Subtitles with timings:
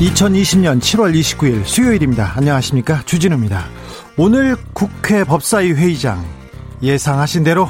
[0.00, 2.32] 2020년 7월 29일 수요일입니다.
[2.34, 3.02] 안녕하십니까.
[3.04, 3.66] 주진우입니다.
[4.16, 6.24] 오늘 국회 법사위 회의장
[6.82, 7.68] 예상하신 대로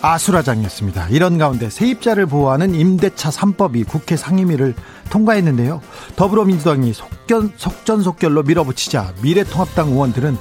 [0.00, 1.08] 아수라장이었습니다.
[1.08, 4.76] 이런 가운데 세입자를 보호하는 임대차 3법이 국회 상임위를
[5.10, 5.80] 통과했는데요.
[6.14, 10.38] 더불어민주당이 속견, 속전속결로 밀어붙이자 미래통합당 의원들은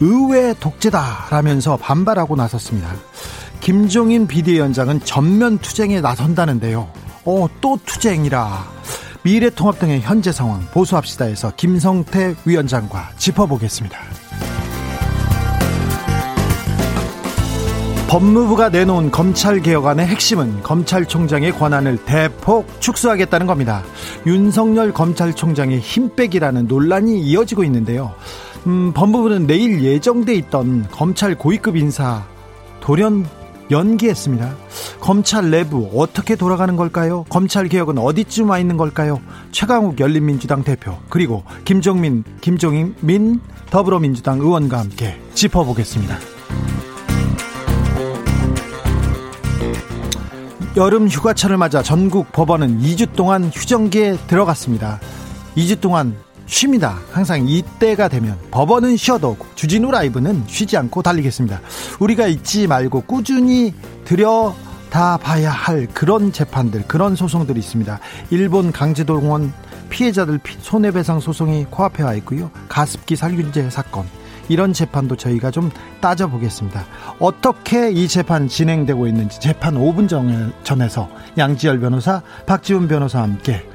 [0.00, 2.92] 의회 독재다라면서 반발하고 나섰습니다.
[3.60, 6.88] 김종인 비대위원장은 전면 투쟁에 나선다는데요.
[7.26, 8.75] 어, 또 투쟁이라.
[9.26, 13.98] 미래통합당의 현재 상황 보수합시다에서 김성태 위원장과 짚어보겠습니다.
[18.08, 23.82] 법무부가 내놓은 검찰개혁안의 핵심은 검찰총장의 권한을 대폭 축소하겠다는 겁니다.
[24.26, 28.14] 윤석열 검찰총장의 힘빼기라는 논란이 이어지고 있는데요.
[28.68, 32.24] 음, 법무부는 내일 예정돼 있던 검찰 고위급 인사
[32.78, 33.26] 돌연
[33.70, 34.56] 연기했습니다.
[35.00, 37.24] 검찰 내부 어떻게 돌아가는 걸까요?
[37.28, 39.20] 검찰 개혁은 어디쯤 와 있는 걸까요?
[39.52, 46.16] 최강욱 열린민주당 대표 그리고 김종민 김종인 민 더불어민주당 의원과 함께 짚어보겠습니다.
[50.76, 55.00] 여름 휴가철을 맞아 전국 법원은 2주 동안 휴정기에 들어갔습니다.
[55.56, 56.14] 2주 동안
[56.46, 56.98] 쉽니다.
[57.12, 61.60] 항상 이때가 되면 법원은 쉬어도 주진우 라이브는 쉬지 않고 달리겠습니다.
[61.98, 64.54] 우리가 잊지 말고 꾸준히 들여
[64.88, 67.98] 다 봐야 할 그런 재판들, 그런 소송들이 있습니다.
[68.30, 69.52] 일본 강제동원
[69.90, 72.50] 피해자들 손해배상 소송이 코앞에 와 있고요.
[72.68, 74.06] 가습기 살균제 사건.
[74.48, 75.70] 이런 재판도 저희가 좀
[76.00, 76.84] 따져보겠습니다.
[77.18, 80.08] 어떻게 이 재판 진행되고 있는지 재판 5분
[80.62, 83.66] 전에서 양지열 변호사, 박지훈 변호사와 함께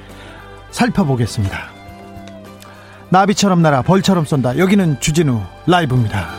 [0.71, 1.80] 살펴보겠습니다.
[3.11, 4.57] 나비처럼 날아 벌처럼 쏜다.
[4.57, 6.29] 여기는 주진우 라이브입니다.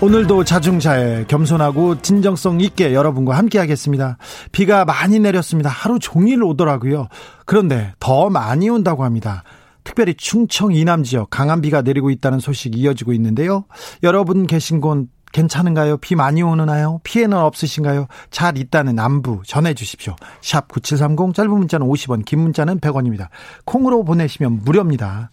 [0.00, 4.18] 오늘도 자중자애 겸손하고 진정성 있게 여러분과 함께 하겠습니다.
[4.50, 5.70] 비가 많이 내렸습니다.
[5.70, 7.08] 하루 종일 오더라고요.
[7.46, 9.44] 그런데 더 많이 온다고 합니다.
[9.84, 13.66] 특별히 충청 이남 지역 강한 비가 내리고 있다는 소식이 이어지고 있는데요.
[14.02, 15.96] 여러분 계신 곳 괜찮은가요?
[15.96, 17.00] 비 많이 오나요?
[17.02, 18.06] 피해는 없으신가요?
[18.30, 20.14] 잘 있다는 안부 전해 주십시오.
[20.40, 23.28] 샵 9730 짧은 문자는 50원, 긴 문자는 100원입니다.
[23.64, 25.30] 콩으로 보내시면 무료입니다.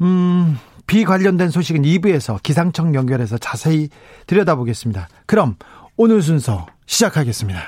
[0.00, 3.90] 음, 비 관련된 소식은 2부에서 기상청 연결해서 자세히
[4.26, 5.08] 들여다보겠습니다.
[5.26, 5.56] 그럼
[5.98, 7.60] 오늘 순서 시작하겠습니다.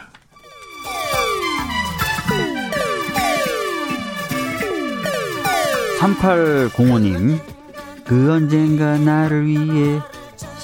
[6.01, 7.39] 3805님,
[8.05, 10.01] 그 언젠가 나를 위해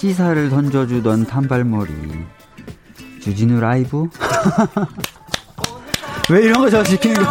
[0.04, 1.90] 시사를 던져주던 단발머리.
[3.22, 4.06] 주진우 라이브?
[6.28, 7.30] 왜 이런 거 저 시키는 거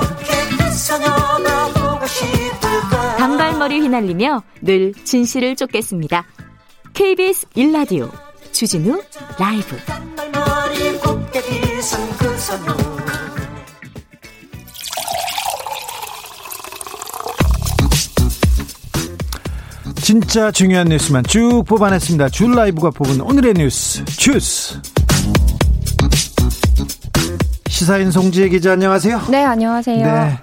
[3.19, 6.25] 단발머리 휘날리며 늘 진실을 쫓겠습니다.
[6.95, 8.09] KBS 일라디오
[8.51, 9.03] 주진우
[9.37, 9.77] 라이브
[20.03, 22.27] 진짜 중요한 뉴스만 쭉 뽑아냈습니다.
[22.27, 24.77] 줄 라이브가 뽑은 오늘의 뉴스 주스.
[27.69, 29.21] 시사인 송지혜 기자 안녕하세요.
[29.29, 30.05] 네 안녕하세요.
[30.05, 30.39] 네.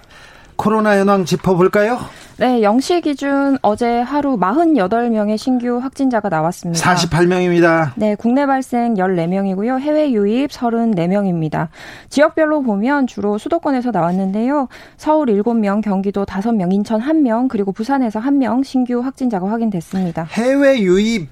[0.56, 2.00] 코로나 현황 짚어볼까요?
[2.40, 6.94] 네, 0시 기준 어제 하루 48명의 신규 확진자가 나왔습니다.
[6.94, 7.92] 48명입니다.
[7.96, 9.78] 네, 국내 발생 14명이고요.
[9.78, 11.68] 해외 유입 34명입니다.
[12.08, 14.68] 지역별로 보면 주로 수도권에서 나왔는데요.
[14.96, 20.26] 서울 7명, 경기도 5명, 인천 1명, 그리고 부산에서 1명 신규 확진자가 확인됐습니다.
[20.30, 21.28] 해외 유입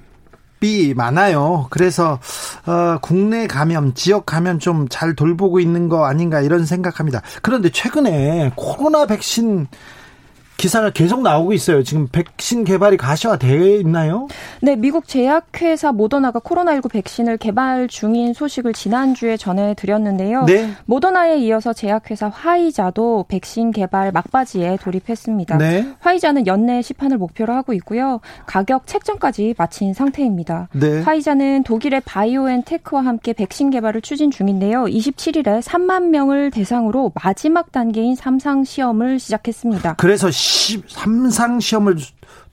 [0.60, 1.68] 이 많아요.
[1.70, 2.18] 그래서
[2.66, 7.22] 어, 국내 감염, 지역 감염 좀 잘 돌보고 있는 거 아닌가 이런 생각합니다.
[7.42, 9.68] 그런데 최근에 코로나 백신
[10.58, 11.84] 기사가 계속 나오고 있어요.
[11.84, 14.26] 지금 백신 개발이 가시화되어 있나요?
[14.60, 20.44] 네, 미국 제약회사 모더나가 코로나19 백신을 개발 중인 소식을 지난주에 전해드렸는데요.
[20.46, 20.70] 네.
[20.84, 25.58] 모더나에 이어서 제약회사 화이자도 백신 개발 막바지에 돌입했습니다.
[25.58, 25.86] 네.
[26.00, 28.20] 화이자는 연내 시판을 목표로 하고 있고요.
[28.46, 30.70] 가격 책정까지 마친 상태입니다.
[30.72, 31.02] 네.
[31.02, 34.86] 화이자는 독일의 바이오엔테크와 함께 백신 개발을 추진 중인데요.
[34.86, 39.94] 27일에 3만 명을 대상으로 마지막 단계인 삼상 시험을 시작했습니다.
[39.98, 40.32] 그래서
[40.86, 41.96] 삼상 시험을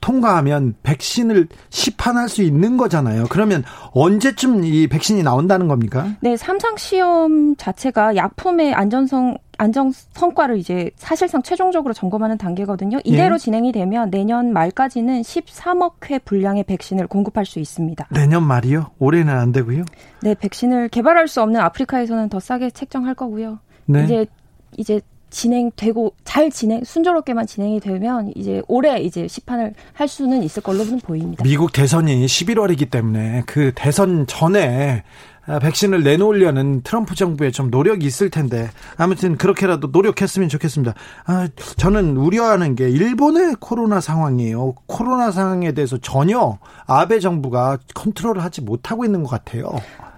[0.00, 3.26] 통과하면 백신을 시판할 수 있는 거잖아요.
[3.30, 6.08] 그러면 언제쯤 이 백신이 나온다는 겁니까?
[6.20, 12.98] 네, 삼상 시험 자체가 약품의 안전성 안정 성과를 이제 사실상 최종적으로 점검하는 단계거든요.
[13.04, 13.38] 이대로 예.
[13.38, 18.08] 진행이 되면 내년 말까지는 13억 회 분량의 백신을 공급할 수 있습니다.
[18.10, 18.90] 내년 말이요?
[18.98, 19.84] 올해는 안 되고요?
[20.20, 23.60] 네, 백신을 개발할 수 없는 아프리카에서는 더 싸게 책정할 거고요.
[23.86, 24.04] 네.
[24.04, 24.26] 이제
[24.76, 25.00] 이제
[25.30, 31.42] 진행되고 잘 진행 순조롭게만 진행이 되면 이제 올해 이제 시판을 할 수는 있을 걸로는 보입니다.
[31.44, 35.02] 미국 대선이 11월이기 때문에 그 대선 전에
[35.48, 40.94] 아, 백신을 내놓으려는 트럼프 정부의 좀 노력이 있을 텐데 아무튼 그렇게라도 노력했으면 좋겠습니다.
[41.24, 44.74] 아, 저는 우려하는 게 일본의 코로나 상황이에요.
[44.86, 49.70] 코로나 상황에 대해서 전혀 아베 정부가 컨트롤을 하지 못하고 있는 것 같아요.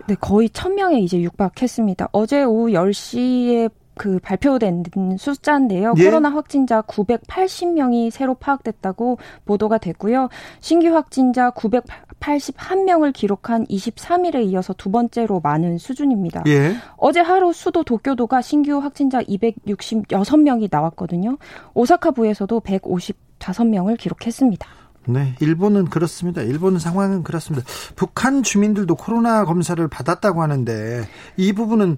[0.06, 2.08] 네, 거의 1000명에 이제 육박했습니다.
[2.12, 4.84] 어제 오후 10시에 그 발표된
[5.18, 5.92] 숫자인데요.
[5.98, 6.04] 예?
[6.04, 10.30] 코로나 확진자 980명이 새로 파악됐다고 보도가 됐고요.
[10.60, 16.44] 신규 확진자 981명을 기록한 23일에 이어서 두 번째로 많은 수준입니다.
[16.46, 16.76] 예?
[16.96, 21.36] 어제 하루 수도 도쿄도가 신규 확진자 266명이 나왔거든요.
[21.74, 24.68] 오사카부에서도 155명을 기록했습니다.
[25.06, 26.42] 네, 일본은 그렇습니다.
[26.42, 27.66] 일본 상황은 그렇습니다.
[27.96, 31.08] 북한 주민들도 코로나 검사를 받았다고 하는데
[31.38, 31.96] 이 부분은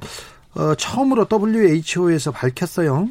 [0.54, 3.08] 어, 처음으로 WHO에서 밝혔어요.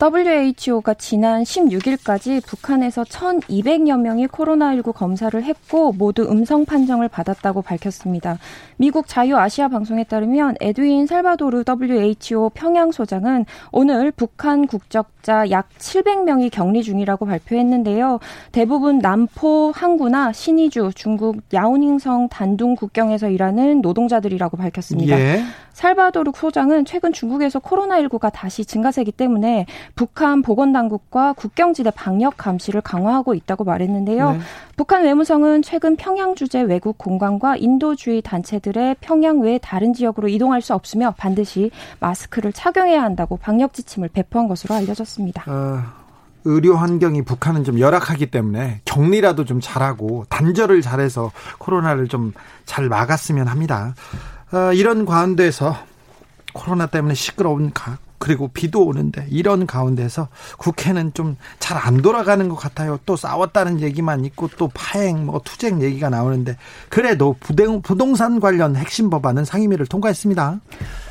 [0.00, 8.38] WHO가 지난 16일까지 북한에서 1,200여 명이 코로나19 검사를 했고 모두 음성 판정을 받았다고 밝혔습니다.
[8.76, 16.84] 미국 자유아시아 방송에 따르면 에드윈 살바도르 WHO 평양 소장은 오늘 북한 국적자 약 700명이 격리
[16.84, 18.20] 중이라고 발표했는데요.
[18.52, 25.18] 대부분 남포 항구나 신의주, 중국 야오닝성 단둥 국경에서 일하는 노동자들이라고 밝혔습니다.
[25.18, 25.42] 예.
[25.78, 33.62] 살바도르 소장은 최근 중국에서 코로나19가 다시 증가세기 때문에 북한 보건당국과 국경지대 방역 감시를 강화하고 있다고
[33.62, 34.32] 말했는데요.
[34.32, 34.40] 네.
[34.76, 40.74] 북한 외무성은 최근 평양 주재 외국 공관과 인도주의 단체들의 평양 외 다른 지역으로 이동할 수
[40.74, 41.70] 없으며 반드시
[42.00, 45.44] 마스크를 착용해야 한다고 방역 지침을 배포한 것으로 알려졌습니다.
[45.46, 45.78] 어,
[46.44, 52.32] 의료 환경이 북한은 좀 열악하기 때문에 격리라도 좀 잘하고 단절을 잘해서 코로나를 좀
[52.68, 53.94] 잘 막았으면 합니다.
[54.52, 55.76] 어, 이런 가운데서
[56.52, 60.28] 코로나 때문에 시끄러운 각 그리고 비도 오는데 이런 가운데서
[60.58, 62.98] 국회는 좀 잘 안 돌아가는 것 같아요.
[63.06, 66.56] 또 싸웠다는 얘기만 있고 또 파행, 뭐 투쟁 얘기가 나오는데
[66.88, 70.60] 그래도 부동산 관련 핵심 법안은 상임위를 통과했습니다.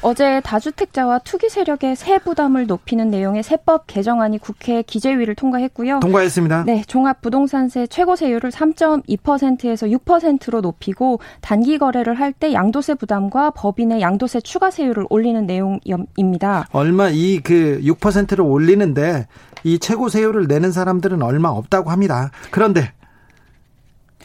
[0.03, 5.99] 어제 다주택자와 투기 세력의 세 부담을 높이는 내용의 세법 개정안이 국회 기재위를 통과했고요.
[6.01, 6.63] 통과했습니다.
[6.65, 13.99] 네, 종합 부동산세 최고 세율을 3.2%에서 6%로 높이고 단기 거래를 할 때 양도세 부담과 법인의
[14.01, 16.67] 양도세 추가 세율을 올리는 내용입니다.
[16.71, 19.27] 얼마 이 그 6%를 올리는데
[19.63, 22.29] 이 최고 세율을 내는 사람들은 얼마 없다고 합니다.
[22.51, 22.91] 그런데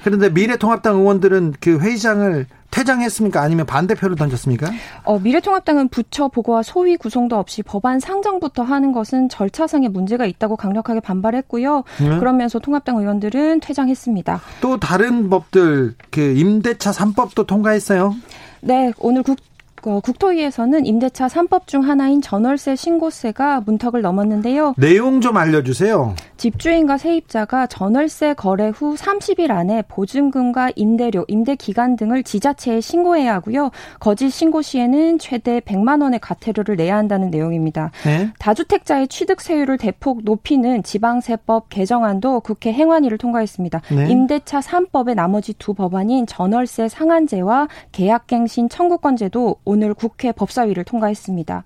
[0.02, 3.40] 그런데 미래통합당 의원들은 그 회의장을 퇴장했습니까?
[3.40, 4.70] 아니면 반대표를 던졌습니까?
[5.04, 11.00] 어, 미래통합당은 부처 보고와 소위 구성도 없이 법안 상정부터 하는 것은 절차상의 문제가 있다고 강력하게
[11.00, 11.84] 반발했고요.
[12.00, 12.18] 네.
[12.18, 14.40] 그러면서 통합당 의원들은 퇴장했습니다.
[14.60, 18.16] 또 다른 법들 그 임대차 3법도 통과했어요.
[18.62, 19.36] 네, 오늘 국
[19.84, 24.74] 어, 국토위에서는 임대차 3법 중 하나인 전월세 신고세가 문턱을 넘었는데요.
[24.78, 26.14] 내용 좀 알려주세요.
[26.42, 33.70] 집주인과 세입자가 전월세 거래 후 30일 안에 보증금과 임대료, 임대 기간 등을 지자체에 신고해야 하고요.
[34.00, 37.92] 거짓 신고 시에는 최대 100만 원의 과태료를 내야 한다는 내용입니다.
[38.04, 38.32] 네?
[38.40, 43.80] 다주택자의 취득세율을 대폭 높이는 지방세법 개정안도 국회 행안위를 통과했습니다.
[43.92, 44.10] 네?
[44.10, 51.62] 임대차 3법의 나머지 두 법안인 전월세 상한제와 계약갱신 청구권제도 오늘 국회 법사위를 통과했습니다.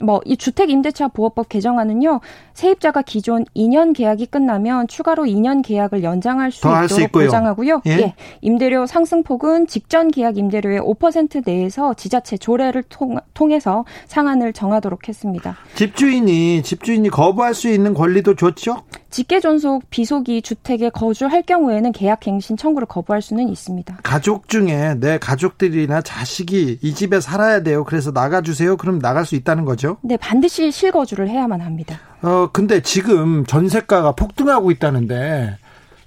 [0.00, 2.20] 뭐 이 주택 임대차 보호법 개정안은요.
[2.54, 7.82] 세입자가 기존 2년 계약이 끝나면 추가로 2년 계약을 연장할 수 있도록 수 보장하고요.
[7.86, 7.90] 예?
[7.90, 8.14] 예.
[8.40, 15.56] 임대료 상승폭은 직전 계약 임대료의 5% 내에서 지자체 조례를 통, 통해서 상한을 정하도록 했습니다.
[15.74, 18.84] 집주인이 집주인이 거부할 수 있는 권리도 줬죠?
[19.14, 23.98] 직계 존속 비속이 주택에 거주할 경우에는 계약 갱신 청구를 거부할 수는 있습니다.
[24.02, 27.84] 가족 중에 내 가족들이나 자식이 이 집에 살아야 돼요.
[27.84, 28.76] 그래서 나가 주세요.
[28.76, 29.98] 그럼 나갈 수 있다는 거죠?
[30.02, 32.00] 네, 반드시 실거주를 해야만 합니다.
[32.22, 35.58] 어, 근데 지금 전세가가 폭등하고 있다는데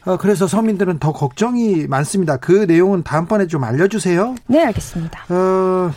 [0.04, 2.36] 어, 그래서 서민들은 더 걱정이 많습니다.
[2.36, 4.36] 그 내용은 다음번에 좀 알려주세요.
[4.48, 5.34] 네, 알겠습니다.
[5.34, 5.94] 어,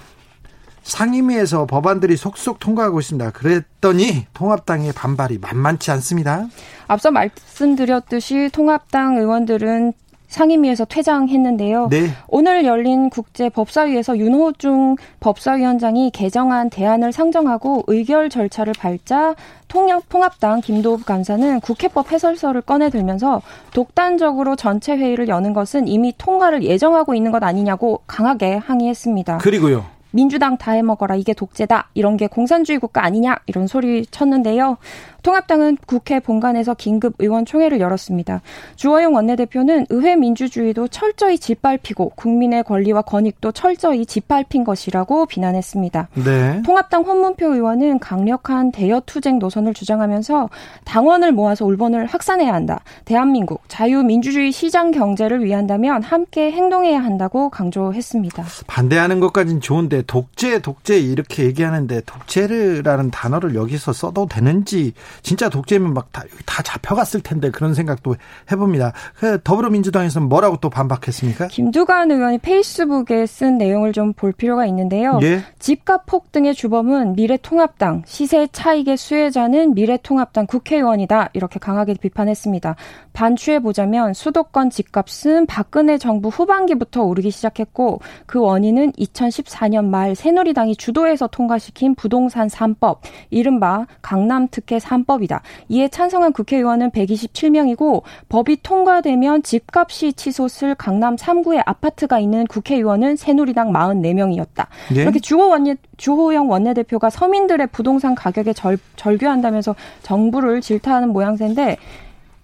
[0.83, 3.31] 상임위에서 법안들이 속속 통과하고 있습니다.
[3.31, 6.47] 그랬더니 통합당의 반발이 만만치 않습니다.
[6.89, 9.93] 앞서 말씀드렸듯이 통합당 의원들은
[10.31, 11.89] 상임위에서 퇴장했는데요.
[11.91, 12.11] 네.
[12.29, 19.35] 오늘 열린 국제 법사위에서 윤호중 법사위원장이 개정안 대안을 상정하고 의결 절차를 밟자
[19.67, 27.15] 통합, 통합당 김도읍 간사는 국회법 해설서를 꺼내들면서 독단적으로 전체 회의를 여는 것은 이미 통과를 예정하고
[27.15, 29.39] 있는 것 아니냐고 강하게 항의했습니다.
[29.39, 29.85] 그리고요.
[30.13, 34.79] 민주당 다 해먹어라 이게 독재다 이런 게 공산주의 국가 아니냐 이런 소리 쳤는데요.
[35.23, 38.41] 통합당은 국회 본관에서 긴급 의원총회를 열었습니다.
[38.77, 46.09] 주호영 원내대표는 의회 민주주의도 철저히 짓밟히고 국민의 권리와 권익도 철저히 짓밟힌 것이라고 비난했습니다.
[46.25, 46.63] 네.
[46.65, 50.49] 통합당 홍문표 의원은 강력한 대여 투쟁 노선을 주장하면서
[50.85, 52.81] 당원을 모아서 울본을 확산해야 한다.
[53.05, 58.45] 대한민국 자유민주주의 시장 경제를 위한다면 함께 행동해야 한다고 강조했습니다.
[58.67, 64.93] 반대하는 것까진 좋은데 독재 독재 이렇게 얘기하는데 독재라는 단어를 여기서 써도 되는지
[65.23, 68.17] 진짜 독재면 막다 다 잡혀갔을 텐데 그런 생각도
[68.53, 68.93] 해봅니다.
[69.19, 71.49] 그 더불어민주당에서는 뭐라고 또 반박했습니까?
[71.49, 75.19] 김두관 의원이 페이스북에 쓴 내용을 좀 볼 필요가 있는데요.
[75.23, 75.43] 예?
[75.59, 82.77] 집값 폭 등의 주범은 미래통합당, 시세 차익의 수혜자는 미래통합당 국회의원이다 이렇게 강하게 비판했습니다.
[83.13, 91.27] 반추해 보자면 수도권 집값은 박근혜 정부 후반기부터 오르기 시작했고 그 원인은 2014년 말 새누리당이 주도해서
[91.27, 92.99] 통과시킨 부동산 3법,
[93.31, 95.41] 이른바 강남 특혜 3법이다.
[95.69, 104.67] 이에 찬성한 국회의원은 127명이고 법이 통과되면 집값이 치솟을 강남 3구의 아파트가 있는 국회의원은 새누리당 44명이었다.
[104.97, 105.03] 예?
[105.03, 111.77] 이렇게 주호 원내 주호영 원내대표가 서민들의 부동산 가격에 절, 절규한다면서 정부를 질타하는 모양새인데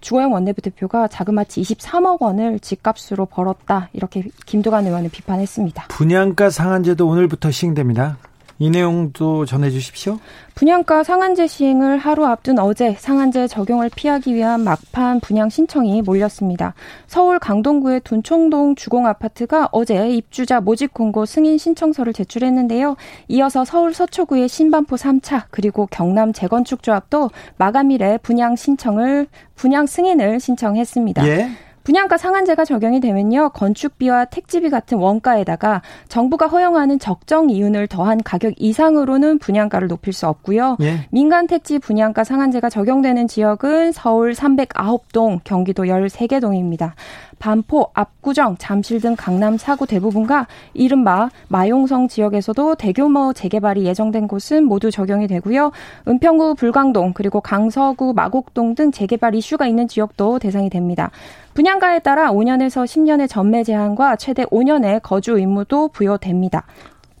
[0.07, 3.89] 주호영 원내대표가 자그마치 23억 원을 집값으로 벌었다.
[3.91, 5.87] 이렇게 김도관 의원을 비판했습니다.
[5.89, 8.17] 분양가 상한제도 오늘부터 시행됩니다.
[8.59, 10.19] 이 내용도 전해 주십시오.
[10.55, 16.73] 분양가 상한제 시행을 하루 앞둔 어제 상한제 적용을 피하기 위한 막판 분양 신청이 몰렸습니다.
[17.05, 22.95] 서울 강동구의 둔총동 주공 아파트가 어제 입주자 모집 공고 승인 신청서를 제출했는데요.
[23.27, 31.27] 이어서 서울 서초구의 신반포 3차 그리고 경남 재건축 조합도 마감일에 분양 신청을 분양 승인을 신청했습니다.
[31.27, 31.49] 예.
[31.87, 33.51] 분양가 상한제가 적용이 되면요.
[33.51, 40.75] 건축비와 택지비 같은 원가에다가 정부가 허용하는 적정 이윤을 더한 가격 이상으로는 분양가를 높일 수 없고요.
[40.81, 41.07] 예.
[41.11, 46.93] 민간 택지 분양가 상한제가 적용되는 지역은 서울 309동, 경기도 13개 동입니다.
[47.39, 54.91] 반포, 압구정, 잠실 등 강남 사구 대부분과 이른바 마용성 지역에서도 대규모 재개발이 예정된 곳은 모두
[54.91, 55.71] 적용이 되고요.
[56.07, 61.11] 은평구 불광동 그리고 강서구 마곡동 등 재개발 이슈가 있는 지역도 대상이 됩니다.
[61.53, 66.65] 분양가에 따라 5년에서 10년의 전매 제한과 최대 5년의 거주 의무도 부여됩니다.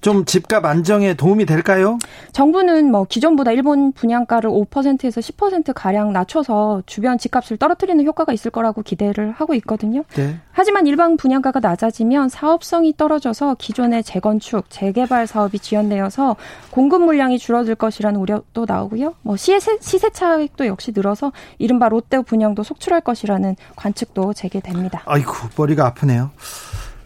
[0.07, 1.97] 좀 집값 안정에 도움이 될까요?
[2.31, 8.83] 정부는 뭐 기존보다 일본 분양가를 5%에서 10% 가량 낮춰서 주변 집값을 떨어뜨리는 효과가 있을 거라고
[8.83, 10.05] 기대를 하고 있거든요.
[10.15, 10.39] 네.
[10.53, 16.37] 하지만 일반 분양가가 낮아지면 사업성이 떨어져서 기존의 재건축, 재개발 사업이 지연되어서
[16.71, 19.15] 공급 물량이 줄어들 것이라는 우려도 나오고요.
[19.23, 25.01] 뭐 시세, 시세 차익도 역시 늘어서 이른바 롯데 분양도 속출할 것이라는 관측도 제기됩니다.
[25.05, 26.31] 아이고 머리가 아프네요.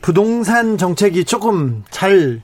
[0.02, 2.42] 부동산 정책이 조금 잘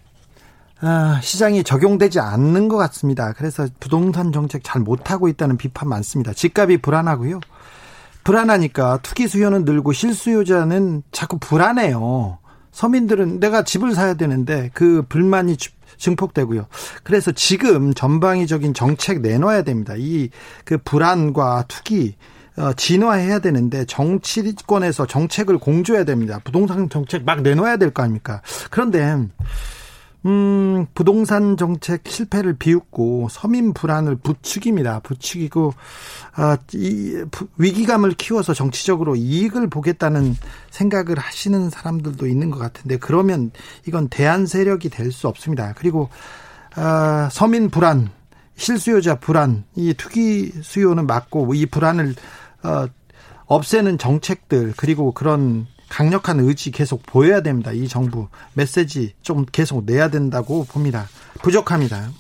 [0.81, 3.33] 아, 시장이 적용되지 않는 것 같습니다.
[3.33, 6.33] 그래서 부동산 정책 잘 못하고 있다는 비판 많습니다.
[6.33, 7.39] 집값이 불안하고요.
[8.23, 12.37] 불안하니까 투기 수요는 늘고 실수요자는 자꾸 불안해요.
[12.71, 15.57] 서민들은 내가 집을 사야 되는데 그 불만이
[15.97, 16.67] 증폭되고요.
[17.03, 19.93] 그래서 지금 전방위적인 정책 내놔야 됩니다.
[19.97, 20.29] 이
[20.63, 22.15] 그 불안과 투기
[22.57, 26.39] 어, 진화해야 되는데 정치권에서 정책을 공조해야 됩니다.
[26.43, 28.41] 부동산 정책 막 내놔야 될 거 아닙니까?
[28.69, 29.27] 그런데
[30.25, 34.99] 음, 부동산 정책 실패를 비웃고 서민 불안을 부추깁니다.
[34.99, 35.73] 부추기고
[36.35, 37.23] 아, 이
[37.57, 40.35] 위기감을 키워서 정치적으로 이익을 보겠다는
[40.71, 43.51] 생각을 하시는 사람들도 있는 것 같은데 그러면
[43.87, 45.73] 이건 대안 세력이 될 수 없습니다.
[45.77, 46.09] 그리고
[46.75, 48.09] 아, 서민 불안,
[48.55, 52.15] 실수요자 불안, 이 투기 수요는 막고 이 불안을
[52.63, 52.87] 어,
[53.45, 57.71] 없애는 정책들 그리고 그런 강력한 의지 계속 보여야 됩니다.
[57.71, 61.07] 이 정부 메시지 좀 계속 내야 된다고 봅니다.
[61.41, 62.11] 부족합니다.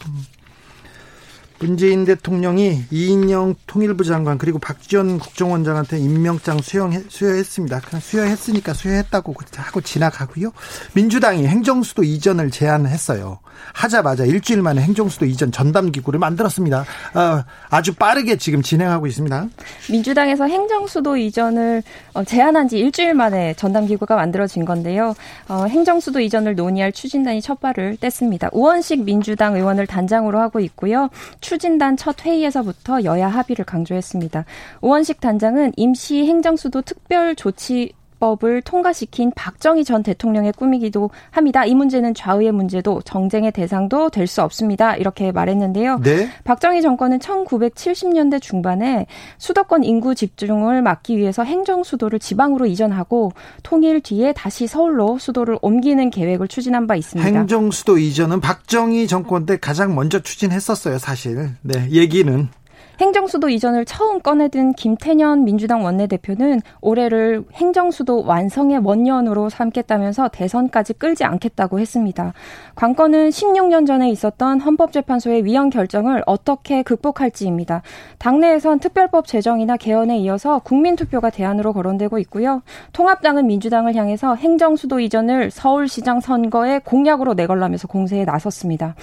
[1.59, 7.79] 문재인 대통령이 이인영 통일부 장관 그리고 박지원 국정원장한테 임명장 수용 수여했습니다.
[7.81, 10.51] 그냥 수여했으니까 수여했다고 하고 지나가고요.
[10.93, 13.39] 민주당이 행정수도 이전을 제안했어요.
[13.73, 16.79] 하자마자 일주일 만에 행정수도 이전 전담 기구를 만들었습니다.
[16.79, 19.47] 어, 아주 빠르게 지금 진행하고 있습니다.
[19.89, 21.83] 민주당에서 행정수도 이전을
[22.13, 25.15] 어, 제안한 지 일주일 만에 전담 기구가 만들어진 건데요.
[25.47, 28.49] 어, 행정수도 이전을 논의할 추진단이 첫 발을 뗐습니다.
[28.51, 31.09] 우원식 민주당 의원을 단장으로 하고 있고요.
[31.41, 34.45] 추진단 첫 회의에서부터 여야 합의를 강조했습니다.
[34.81, 41.65] 우원식 단장은 임시 행정수도 특별 조치 입법을 통과시킨 박정희 전 대통령의 꿈이기도 합니다.
[41.65, 44.97] 이 문제는 좌우의 문제도 정쟁의 대상도 될 수 없습니다.
[44.97, 46.01] 이렇게 말했는데요.
[46.03, 46.29] 네?
[46.43, 49.05] 박정희 정권은 1970년대 중반에
[49.37, 53.31] 수도권 인구 집중을 막기 위해서 행정 수도를 지방으로 이전하고
[53.63, 57.25] 통일 뒤에 다시 서울로 수도를 옮기는 계획을 추진한 바 있습니다.
[57.25, 61.51] 행정 수도 이전은 박정희 정권 때 가장 먼저 추진했었어요, 사실.
[61.61, 62.49] 네, 얘기는
[62.99, 71.79] 행정수도 이전을 처음 꺼내든 김태년 민주당 원내대표는 올해를 행정수도 완성의 원년으로 삼겠다면서 대선까지 끌지 않겠다고
[71.79, 72.33] 했습니다.
[72.75, 77.83] 관건은 16년 전에 있었던 헌법재판소의 위헌 결정을 어떻게 극복할지입니다.
[78.17, 82.63] 당내에선 특별법 제정이나 개헌에 이어서 국민투표가 대안으로 거론되고 있고요.
[82.93, 88.95] 통합당은 민주당을 향해서 행정수도 이전을 서울시장 선거에 공약으로 내걸라면서 공세에 나섰습니다.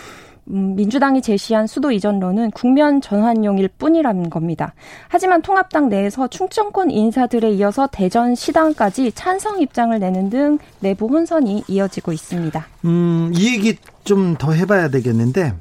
[0.48, 4.74] 음, 민주당이 제시한 수도 이전론은 국면 전환용일 뿐이라는 겁니다.
[5.08, 12.12] 하지만 통합당 내에서 충청권 인사들에 이어서 대전 시당까지 찬성 입장을 내는 등 내부 혼선이 이어지고
[12.12, 12.66] 있습니다.
[12.84, 15.54] 음, 이 얘기 좀 더 해봐야 되겠는데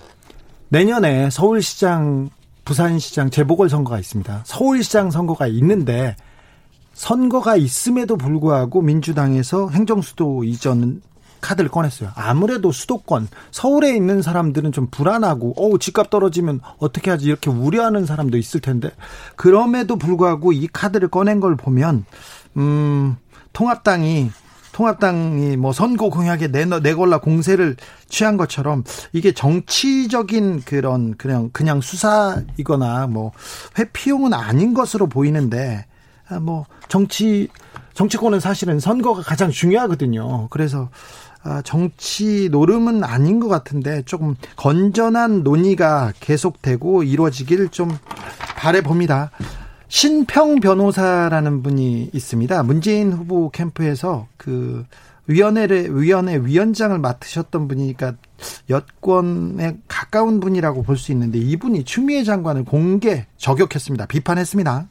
[0.70, 2.30] 내년에 서울시장,
[2.66, 4.42] 부산시장 재보궐 선거가 있습니다.
[4.46, 6.16] 서울시장 선거가 있는데
[6.94, 11.02] 선거가 있음에도 불구하고 민주당에서 행정수도 이전
[11.44, 12.10] 카드를 꺼냈어요.
[12.16, 18.38] 아무래도 수도권 서울에 있는 사람들은 좀 불안하고 어우 집값 떨어지면 어떻게 하지 이렇게 우려하는 사람도
[18.38, 18.90] 있을 텐데
[19.36, 22.06] 그럼에도 불구하고 이 카드를 꺼낸 걸 보면
[22.58, 23.18] 음
[23.52, 24.32] 통합당이
[24.72, 27.76] 통합당이 뭐 선거 공약에 내, 내걸라 공세를
[28.10, 33.34] 취한 것처럼 이게 정치적인 그런 그냥 그냥 수사이거나 뭐
[33.78, 35.86] 회피용은 아닌 것으로 보이는데
[36.28, 37.50] 아, 뭐 정치
[37.94, 40.48] 정치권은 사실은 선거가 가장 중요하거든요.
[40.50, 40.90] 그래서 아,
[41.64, 47.98] 정치 노름은 아닌 것 같은데 조금 건전한 논의가 계속되고 이루어지길 좀
[48.56, 49.32] 바래 봅니다.
[49.90, 52.64] 신평 변호사라는 분이 있습니다.
[52.64, 54.86] 문재인 후보 캠프에서 그
[55.28, 58.16] 위원회를 위원회 위원장을 맡으셨던 분이니까
[58.70, 64.06] 여권에 가까운 분이라고 볼 수 있는데 이분이 추미애 장관을 공개 저격했습니다.
[64.08, 64.88] 비판했습니다.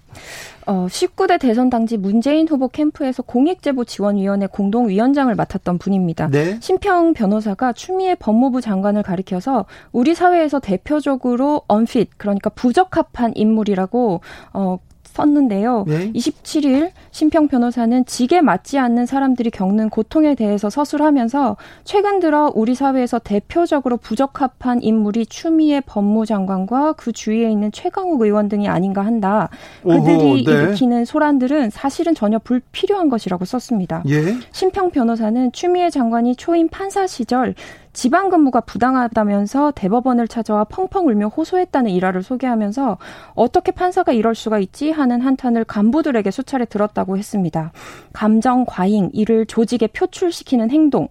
[0.67, 6.29] 어, 19대 대선 당시 문재인 후보 캠프에서 공익제보 지원위원회 공동위원장을 맡았던 분입니다.
[6.29, 6.59] 네?
[6.61, 14.21] 심평 변호사가 추미애 법무부 장관을 가리켜서 우리 사회에서 대표적으로 언핏 그러니까 부적합한 인물이라고
[14.53, 14.79] 어,
[15.13, 15.85] 썼는데요.
[15.87, 16.13] 네?
[16.13, 23.19] 27일 심평 변호사는 직에 맞지 않는 사람들이 겪는 고통에 대해서 서술하면서 최근 들어 우리 사회에서
[23.19, 29.49] 대표적으로 부적합한 인물이 추미애 법무장관과 그 주위에 있는 최강욱 의원 등이 아닌가 한다.
[29.83, 30.41] 그들이 오호, 네.
[30.41, 34.03] 일으키는 소란들은 사실은 전혀 불필요한 것이라고 썼습니다.
[34.09, 34.37] 예?
[34.53, 37.55] 심평 변호사는 추미애 장관이 초임 판사 시절
[37.93, 42.99] 지방 근무가 부당하다면서 대법원을 찾아와 펑펑 울며 호소했다는 일화를 소개하면서
[43.35, 47.73] 어떻게 판사가 이럴 수가 있지 하는 한탄을 간부들에게 수차례 들었다고 했습니다.
[48.13, 51.09] 감정 과잉, 이를 조직에 표출시키는 행동,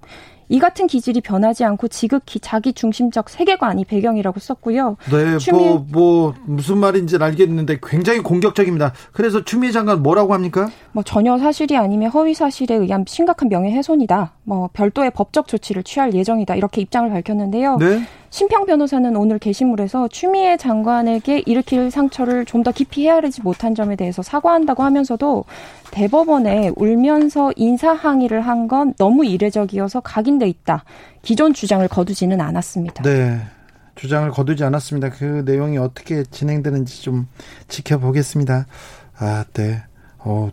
[0.52, 4.98] 이 같은 기질이 변하지 않고 지극히 자기 중심적 세계관이 배경이라고 썼고요.
[5.10, 5.58] 네, 추미...
[5.58, 8.92] 뭐, 뭐 무슨 말인지는 알겠는데 굉장히 공격적입니다.
[9.14, 10.70] 그래서 추미애 장관 뭐라고 합니까?
[10.92, 14.34] 뭐 전혀 사실이 아니면 허위 사실에 의한 심각한 명예훼손이다.
[14.44, 16.56] 뭐 별도의 법적 조치를 취할 예정이다.
[16.56, 17.78] 이렇게 입장을 밝혔는데요.
[17.78, 18.02] 네.
[18.32, 24.22] 심평 변호사는 오늘 게시물에서 추미애 장관에게 일으킬 상처를 좀 더 깊이 헤아리지 못한 점에 대해서
[24.22, 25.46] 사과한다고 하면서도
[25.92, 30.86] 대법원에 울면서 인사 항의를 한 건 너무 이례적이어서 각인돼 있다.
[31.24, 33.02] 기존 주장을 거두지는 않았습니다.
[33.04, 33.42] 네.
[33.96, 35.10] 주장을 거두지 않았습니다.
[35.10, 37.28] 그 내용이 어떻게 진행되는지 좀
[37.68, 38.68] 지켜보겠습니다.
[39.18, 39.82] 아, 네.
[40.20, 40.52] 어,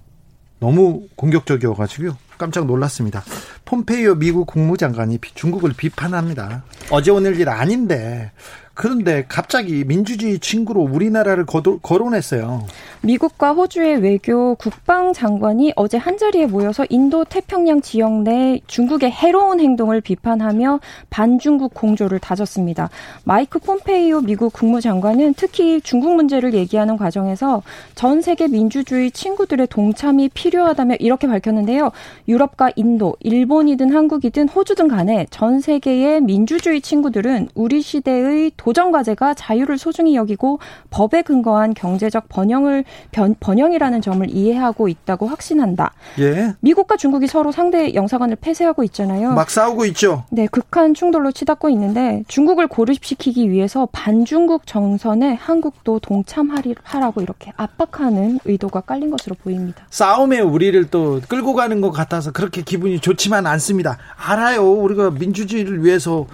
[0.59, 2.17] 너무 공격적이어가지고요.
[2.39, 3.23] 깜짝 놀랐습니다.
[3.65, 6.63] 폼페이오 미국 국무장관이 중국을 비판합니다.
[6.91, 8.33] 어제 오늘 일 아닌데
[8.79, 11.47] 그런데 갑자기 민주주의 친구로 우리나라를
[11.83, 12.65] 거론했어요.
[13.01, 20.01] 미국과 호주의 외교 국방 장관이 어제 한자리에 모여서 인도 태평양 지역 내 중국의 해로운 행동을
[20.01, 20.79] 비판하며
[21.11, 22.89] 반중국 공조를 다졌습니다.
[23.25, 27.65] 마이크 폼페이오 미국 국무장관은 특히 중국 문제를 얘기하는 과정에서
[27.97, 31.91] 전 세계 민주주의 친구들의 동참이 필요하다며 이렇게 밝혔는데요.
[32.29, 39.79] 유럽과 인도, 일본이든 한국이든 호주든 간에 전 세계의 민주주의 친구들은 우리 시대의 도전 과제가 자유를
[39.79, 40.59] 소중히 여기고
[40.91, 45.93] 법에 근거한 경제적 번영을 변, 번영이라는 점을 이해하고 있다고 확신한다.
[46.21, 46.55] 예.
[46.61, 49.33] 미국과 중국이 서로 상대 영사관을 폐쇄하고 있잖아요.
[49.33, 50.25] 막 싸우고 있죠.
[50.31, 58.83] 네, 극한 충돌로 치닫고 있는데 중국을 고립시키기 위해서 반중국 정선에 한국도 동참하라고 이렇게 압박하는 의도가
[58.83, 59.85] 깔린 것으로 보입니다.
[59.91, 63.99] 싸움에 우리를 또 끌고 가는 것 같아서 그렇게 기분이 좋지만 않습니다.
[64.17, 64.71] 알아요.
[64.73, 66.27] 우리가 민주주의를 위해서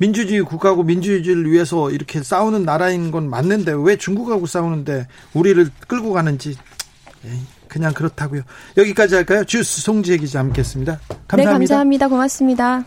[0.00, 6.56] 민주주의 국가고 민주주의를 위해서 이렇게 싸우는 나라인 건 맞는데 왜 중국하고 싸우는데 우리를 끌고 가는지
[7.68, 8.40] 그냥 그렇다고요.
[8.78, 9.44] 여기까지 할까요?
[9.44, 10.98] 주스 송지혜 기자 함께했습니다.
[11.28, 11.36] 감사합니다.
[11.36, 12.08] 네, 감사합니다.
[12.08, 12.84] 고맙습니다.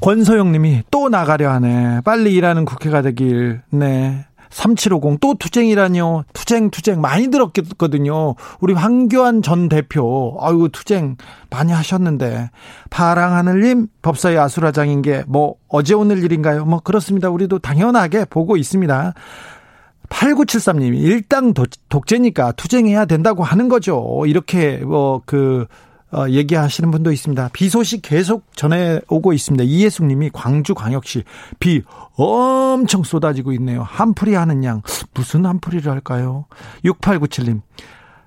[0.00, 2.00] 권소영 님이 또 나가려 하네.
[2.04, 3.60] 빨리 일하는 국회가 되길.
[3.70, 4.24] 네.
[4.56, 6.24] 3750 또 투쟁이라뇨.
[6.32, 8.36] 투쟁 투쟁 많이 들었거든요.
[8.60, 11.16] 우리 황교안 전 대표 아이고 투쟁
[11.50, 12.50] 많이 하셨는데
[12.90, 16.64] 파랑하늘님 법사위 아수라장인 게 뭐 어제 오늘 일인가요?
[16.64, 17.28] 뭐 그렇습니다.
[17.28, 19.12] 우리도 당연하게 보고 있습니다.
[20.08, 21.52] 8973님이 일당
[21.88, 24.22] 독재니까 투쟁해야 된다고 하는 거죠.
[24.26, 25.85] 이렇게 뭐그 어,
[26.30, 27.50] 얘기하시는 분도 있습니다.
[27.52, 29.64] 비 소식 계속 전해오고 있습니다.
[29.64, 31.24] 이예숙 님이 광주광역시
[31.58, 31.82] 비
[32.14, 33.82] 엄청 쏟아지고 있네요.
[33.82, 34.82] 한풀이 하는 양.
[35.14, 36.46] 무슨 한풀이를 할까요?
[36.84, 37.60] 6897님.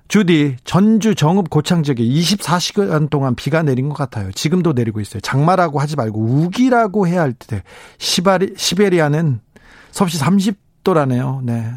[0.08, 4.32] 주디, 전주 정읍 고창 지역에 24시간 동안 비가 내린 것 같아요.
[4.32, 5.20] 지금도 내리고 있어요.
[5.20, 7.62] 장마라고 하지 말고 우기라고 해야 할 때.
[7.98, 9.40] 시베리아는
[9.92, 11.44] 섭씨 30도라네요.
[11.44, 11.70] 네.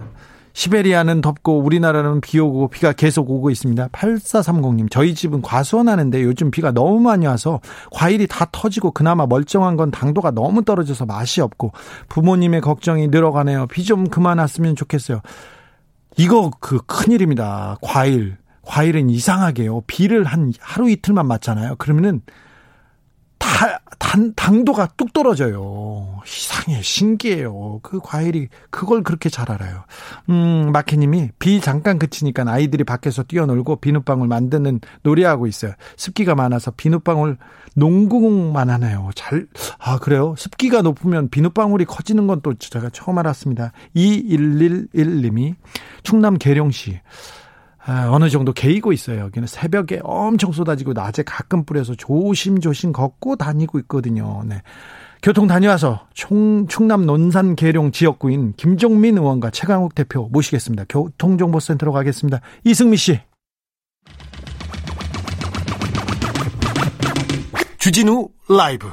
[0.54, 3.88] 시베리아는 덥고 우리나라는 비 오고 비가 계속 오고 있습니다.
[3.90, 7.60] 8430님, 저희 집은 과수원하는데 요즘 비가 너무 많이 와서
[7.92, 11.72] 과일이 다 터지고 그나마 멀쩡한 건 당도가 너무 떨어져서 맛이 없고
[12.10, 13.68] 부모님의 걱정이 늘어가네요.
[13.68, 15.20] 비 좀 그만 왔으면 좋겠어요.
[16.18, 17.78] 이거 그 큰일입니다.
[17.82, 18.38] 과일.
[18.62, 19.82] 과일은 이상하게요.
[19.88, 21.76] 비를 한 하루 이틀만 맞잖아요.
[21.80, 22.22] 그러면은
[23.44, 26.22] 다, 단, 당도가 뚝 떨어져요.
[26.26, 27.80] 이상해, 신기해요.
[27.84, 29.84] 그 과일이, 그걸 그렇게 잘 알아요.
[30.30, 35.74] 음, 마키님이 비 잠깐 그치니까 아이들이 밖에서 뛰어놀고 비눗방울 만드는 놀이하고 있어요.
[35.98, 37.38] 습기가 많아서 비눗방울
[37.76, 39.10] 농구공만 하네요.
[39.16, 39.48] 잘,
[39.80, 40.36] 아, 그래요?
[40.38, 43.72] 습기가 높으면 비눗방울이 커지는 건 또 제가 처음 알았습니다.
[43.96, 45.56] 2111님이
[46.04, 47.00] 충남 계룡시.
[47.86, 49.20] 아, 어느 정도 개이고 있어요.
[49.20, 54.44] 여기는 새벽에 엄청 쏟아지고 낮에 가끔 뿌려서 조심조심 걷고 다니고 있거든요.
[54.46, 54.62] 네.
[55.22, 60.86] 교통 다녀와서 총, 충남 논산 계룡 지역구인 김종민 의원과 최강욱 대표 모시겠습니다.
[60.90, 62.42] 교통정보센터로 가겠습니다.
[62.64, 63.20] 이승미 씨.
[67.80, 68.88] 주진우 라이브.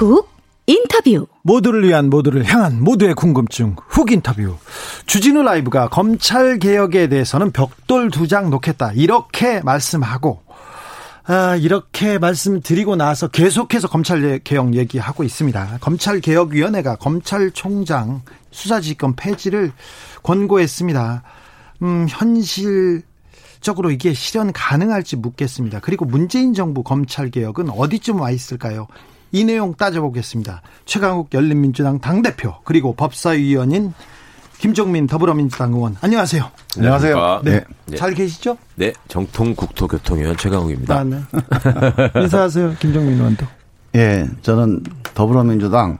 [0.00, 0.30] 훅
[0.66, 4.56] 인터뷰 모두를 위한 모두를 향한 모두의 궁금증 훅 인터뷰
[5.04, 10.42] 주진우 라이브가 검찰 개혁에 대해서는 벽돌 두 장 놓겠다 이렇게 말씀하고
[11.24, 15.78] 아, 이렇게 말씀드리고 나서 계속해서 검찰 개혁 얘기하고 있습니다.
[15.82, 19.70] 검찰 개혁 위원회가 검찰총장 수사지휘권 폐지를
[20.22, 21.22] 권고했습니다.
[21.82, 23.02] 음, 현실
[23.60, 25.80] 적으로 이게 실현 가능할지 묻겠습니다.
[25.80, 28.88] 그리고 문재인 정부 검찰 개혁은 어디쯤 와 있을까요?
[29.32, 30.62] 이 내용 따져보겠습니다.
[30.84, 33.94] 최강욱 열린민주당 당대표 그리고 법사위원인
[34.58, 36.50] 김종민 더불어민주당 의원 안녕하세요.
[36.76, 37.40] 안녕하세요.
[37.44, 37.64] 네.
[37.86, 37.96] 네.
[37.96, 38.58] 잘 계시죠?
[38.74, 38.92] 네.
[39.08, 40.98] 정통 국토교통위원 최강욱입니다.
[40.98, 41.20] 아, 네.
[42.14, 42.74] 인사하세요.
[42.78, 43.46] 김종민 의원도.
[43.96, 44.26] 예.
[44.42, 44.82] 저는
[45.14, 45.98] 더불어민주당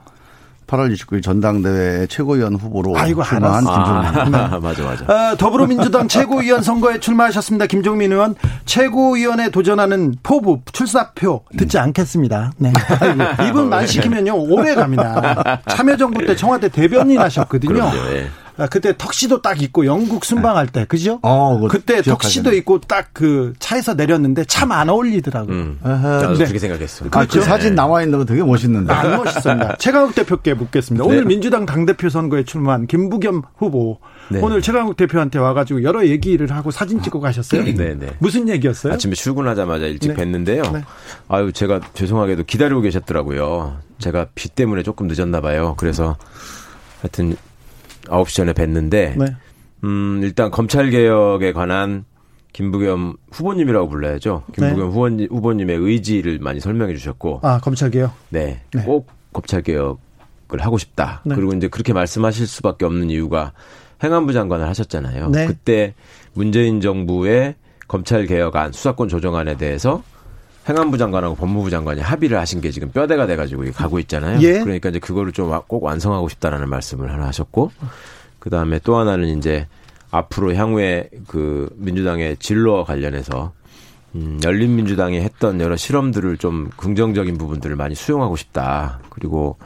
[0.71, 4.35] 8월 29일 전당대회 최고위원 후보로 아이고, 출마한 김종민.
[4.35, 5.05] 아, 맞아, 맞아.
[5.07, 7.65] 아, 더불어민주당 최고위원 선거에 출마하셨습니다.
[7.65, 8.35] 김종민 의원.
[8.65, 11.83] 최고위원에 도전하는 포부, 출사표 듣지 음.
[11.83, 12.53] 않겠습니다.
[12.57, 12.71] 네.
[13.49, 15.61] 이분 만 시키면요, 오래 갑니다.
[15.67, 17.73] 참여정부 때 청와대 대변인 하셨거든요.
[17.73, 18.29] 그럼요, 예.
[18.61, 21.19] 아, 그때 턱시도 딱 입고 영국 순방할 때 그죠?
[21.23, 25.53] 어, 그때 턱시도 입고 딱 그 차에서 내렸는데 참 안 어울리더라고요.
[25.53, 26.35] 음, 네.
[26.37, 27.05] 그렇게 생각했어.
[27.11, 27.75] 아, 그 사진 네.
[27.75, 28.93] 나와 있는 거 되게 멋있는데.
[28.93, 29.75] 안 멋있습니다.
[29.79, 31.03] 최강욱 대표께 묻겠습니다.
[31.03, 31.25] 오늘 네.
[31.25, 34.39] 민주당 당대표 선거에 출마한 김부겸 후보 네.
[34.41, 37.63] 오늘 최강욱 대표한테 와가지고 여러 얘기를 하고 사진 찍고 가셨어요.
[37.63, 38.07] 네, 네.
[38.19, 38.93] 무슨 얘기였어요?
[38.93, 40.23] 아침에 출근하자마자 일찍 네.
[40.25, 40.71] 뵀는데요.
[40.71, 40.83] 네.
[41.27, 43.77] 아유 제가 죄송하게도 기다리고 계셨더라고요.
[43.99, 45.75] 제가 비 때문에 조금 늦었나 봐요.
[45.77, 46.15] 그래서
[47.01, 47.35] 하여튼
[48.05, 49.35] 9시 전에 뵀는데 네.
[49.83, 52.05] 음, 일단 검찰 개혁에 관한
[52.53, 54.43] 김부겸 후보님이라고 불러야죠.
[54.53, 54.85] 김부겸 네.
[54.85, 58.13] 후보님, 후보님의 의지를 많이 설명해 주셨고 아, 검찰 개혁.
[58.29, 58.61] 네.
[58.73, 58.83] 네.
[58.83, 61.21] 꼭 검찰 개혁을 하고 싶다.
[61.25, 61.35] 네.
[61.35, 63.53] 그리고 이제 그렇게 말씀하실 수밖에 없는 이유가
[64.03, 65.29] 행안부 장관을 하셨잖아요.
[65.29, 65.45] 네.
[65.47, 65.93] 그때
[66.33, 67.55] 문재인 정부의
[67.87, 70.03] 검찰 개혁안, 수사권 조정안에 대해서
[70.71, 74.39] 행안부 장관하고 법무부 장관이 합의를 하신 게 지금 뼈대가 돼가지고 가고 있잖아요.
[74.41, 74.59] 예.
[74.59, 77.71] 그러니까 이제 그거를 좀 꼭 완성하고 싶다라는 말씀을 하나 하셨고,
[78.39, 79.67] 그 다음에 또 하나는 이제
[80.11, 83.51] 앞으로 향후에 그 민주당의 진로 관련해서
[84.15, 88.99] 음, 열린민주당이 했던 여러 실험들을 좀 긍정적인 부분들을 많이 수용하고 싶다.
[89.09, 89.57] 그리고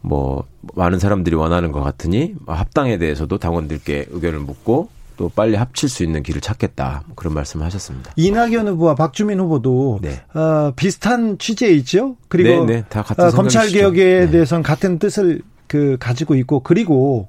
[0.00, 6.02] 뭐 많은 사람들이 원하는 것 같으니 합당에 대해서도 당원들께 의견을 묻고 또 빨리 합칠 수
[6.02, 8.12] 있는 길을 찾겠다 뭐 그런 말씀을 하셨습니다.
[8.16, 10.20] 이낙연 후보와 박주민 후보도 네.
[10.34, 12.16] 어, 비슷한 취지에 있죠.
[12.28, 12.84] 그리고 네, 네.
[12.88, 14.30] 다 같은 어, 검찰 개혁에 네.
[14.30, 17.28] 대해서는 같은 뜻을 그 가지고 있고 그리고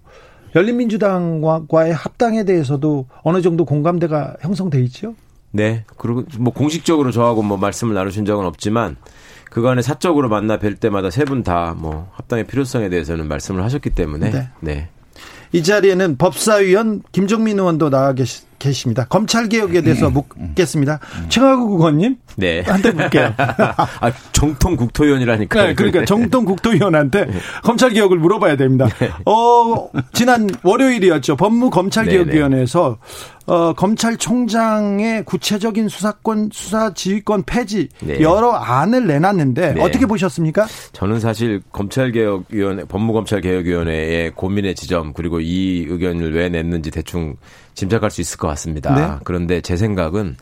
[0.55, 5.15] 열린민주당과의 합당에 대해서도 어느 정도 공감대가 형성돼 있죠.
[5.51, 5.83] 네.
[5.97, 8.97] 그리고 뭐 공식적으로 저하고 뭐 말씀을 나누신 적은 없지만
[9.49, 14.49] 그간에 사적으로 만나 뵐 때마다 세 분 다 뭐 합당의 필요성에 대해서는 말씀을 하셨기 때문에
[14.59, 14.89] 네.
[15.51, 15.59] 네.
[15.59, 19.05] 이 자리에는 법사위원 김종민 의원도 나와 계시, 계십니다.
[19.09, 20.13] 검찰 개혁에 대해서 음.
[20.13, 20.99] 묻겠습니다.
[21.19, 21.25] 음.
[21.29, 23.33] 최강욱 의원님, 네, 한테 묻게요.
[23.37, 25.63] 아, 정통 국토위원이라니까.
[25.63, 27.33] 네, 그러니까 정통 국토위원한테 네.
[27.63, 28.87] 검찰 개혁을 물어봐야 됩니다.
[28.99, 29.09] 네.
[29.25, 31.35] 어, 지난 월요일이었죠.
[31.35, 32.97] 법무검찰개혁위원회에서
[33.47, 38.19] 어, 검찰총장의 구체적인 수사권, 수사 지휘권 폐지 네.
[38.21, 39.81] 여러 안을 내놨는데 네.
[39.81, 40.65] 어떻게 보셨습니까?
[40.93, 47.35] 저는 사실 검찰개혁위원회, 법무검찰개혁위원회의 고민의 지점 그리고 이 의견을 왜 냈는지 대충
[47.75, 48.95] 짐작할 수 있을 것 같습니다.
[48.95, 49.19] 네.
[49.23, 50.35] 그런데 제 생각은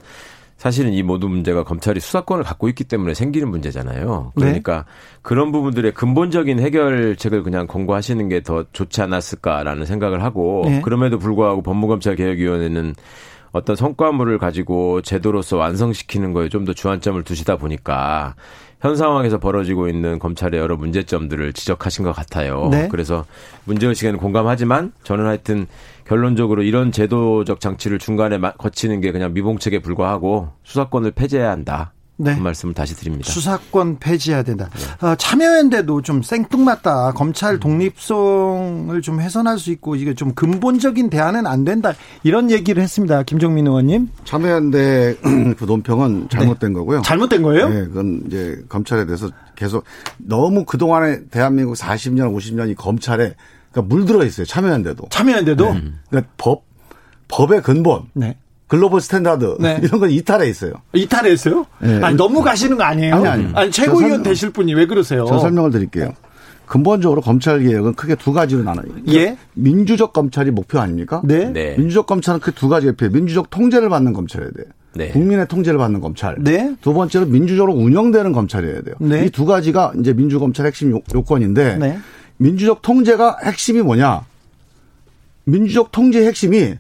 [0.58, 4.32] 사실은 이 모든 문제가 검찰이 수사권을 갖고 있기 때문에 생기는 문제잖아요.
[4.36, 4.84] 그러니까 네.
[5.22, 10.80] 그런 부분들의 근본적인 해결책을 그냥 권고하시는 게 더 좋지 않았을까라는 생각을 하고 네.
[10.82, 12.96] 그럼에도 불구하고 법무검찰개혁위원회는
[13.52, 18.36] 어떤 성과물을 가지고 제도로서 완성시키는 거에 좀 더 주안점을 두시다 보니까
[18.80, 22.70] 현 상황에서 벌어지고 있는 검찰의 여러 문제점들을 지적하신 것 같아요.
[22.72, 22.88] 네.
[22.90, 23.26] 그래서
[23.66, 25.68] 문제의식에는 공감하지만 저는 하여튼
[26.06, 31.94] 결론적으로 이런 제도적 장치를 중간에 거치는 게 그냥 미봉책에 불과하고 수사권을 폐지해야 한다.
[32.16, 32.36] 네.
[32.36, 33.32] 그 말씀을 다시 드립니다.
[33.32, 34.70] 수사권 폐지해야 된다.
[34.74, 35.08] 네.
[35.08, 37.14] 어, 참여연대도 좀 생뚱맞다.
[37.14, 41.94] 검찰 독립성을 좀 훼손할 수 있고 이게 좀 근본적인 대안은 안 된다.
[42.24, 43.24] 이런 얘기를 했습니다.
[43.24, 44.10] 김종민 의원님.
[44.26, 45.18] 참여연대
[45.58, 46.80] 그 논평은 잘못된 네.
[46.80, 47.02] 거고요.
[47.02, 47.70] 잘못된 거예요?
[47.70, 49.84] 네, 그건 이제 검찰에 대해서 계속
[50.18, 53.36] 너무 그동안에 대한민국 40년, 50년이 검찰에
[53.74, 54.46] 그러니까 물들어 있어요.
[54.46, 55.08] 참여연대도.
[55.10, 55.74] 참여연대도.
[55.74, 55.84] 네.
[56.10, 56.64] 그러니까 법
[57.28, 58.04] 법의 근본.
[58.14, 58.38] 네.
[58.68, 59.80] global standard 네.
[59.84, 60.74] 이런 건 이탈해 있어요.
[60.94, 61.66] 이탈해 있어요?
[61.80, 62.00] 네.
[62.02, 63.16] 아니 너무 가시는 거 아니에요?
[63.16, 63.48] 아니 아니.
[63.54, 65.26] 아니 최고위원 설명, 되실 분이 왜 그러세요?
[65.28, 66.14] 저 설명을 드릴게요.
[66.66, 68.86] 근본적으로 검찰 개혁은 크게 두 가지로 나눠요.
[68.88, 69.38] 그러니까 예.
[69.54, 71.22] 민주적 검찰이 목표 아닙니까?
[71.24, 71.50] 네.
[71.52, 71.76] 네.
[71.78, 74.66] 민주적 검찰은 그 두 가지 옆에 민주적 통제를 받는 검찰이어야 돼요.
[74.96, 75.10] 네.
[75.10, 76.36] 국민의 통제를 받는 검찰.
[76.40, 76.76] 네.
[76.82, 78.96] 두 번째로 민주적으로 운영되는 검찰이어야 돼요.
[79.00, 79.26] 네.
[79.26, 82.00] 이 두 가지가 이제 민주 검찰 핵심 요건인데 네.
[82.44, 84.26] 민주적 통제가 핵심이 뭐냐?
[85.46, 86.76] 민주적 통제의 핵심이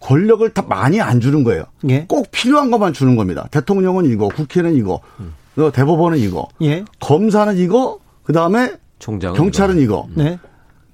[0.00, 1.64] 권력을 다 많이 안 주는 거예요.
[1.90, 2.06] 예.
[2.06, 3.46] 꼭 필요한 것만 주는 겁니다.
[3.50, 5.34] 대통령은 이거, 국회는 이거, 음.
[5.56, 6.84] 대법원은 이거, 예.
[7.00, 10.22] 검사는 이거, 그 다음에 경찰은 이거, 이거.
[10.22, 10.38] 네.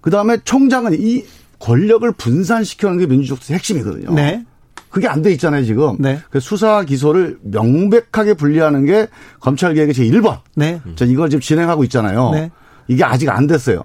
[0.00, 1.24] 그 다음에 총장은 이
[1.60, 4.12] 권력을 분산시켜는 게 민주적 핵심이거든요.
[4.12, 4.44] 네.
[4.90, 5.96] 그게 안 돼 있잖아요, 지금.
[6.00, 6.18] 네.
[6.30, 9.06] 그 수사 기소를 명백하게 분리하는 게
[9.38, 10.40] 검찰 개혁의 제 1번.
[10.56, 10.80] 네.
[10.96, 12.30] 자, 이걸 지금 진행하고 있잖아요.
[12.32, 12.50] 네.
[12.88, 13.84] 이게 아직 안 됐어요.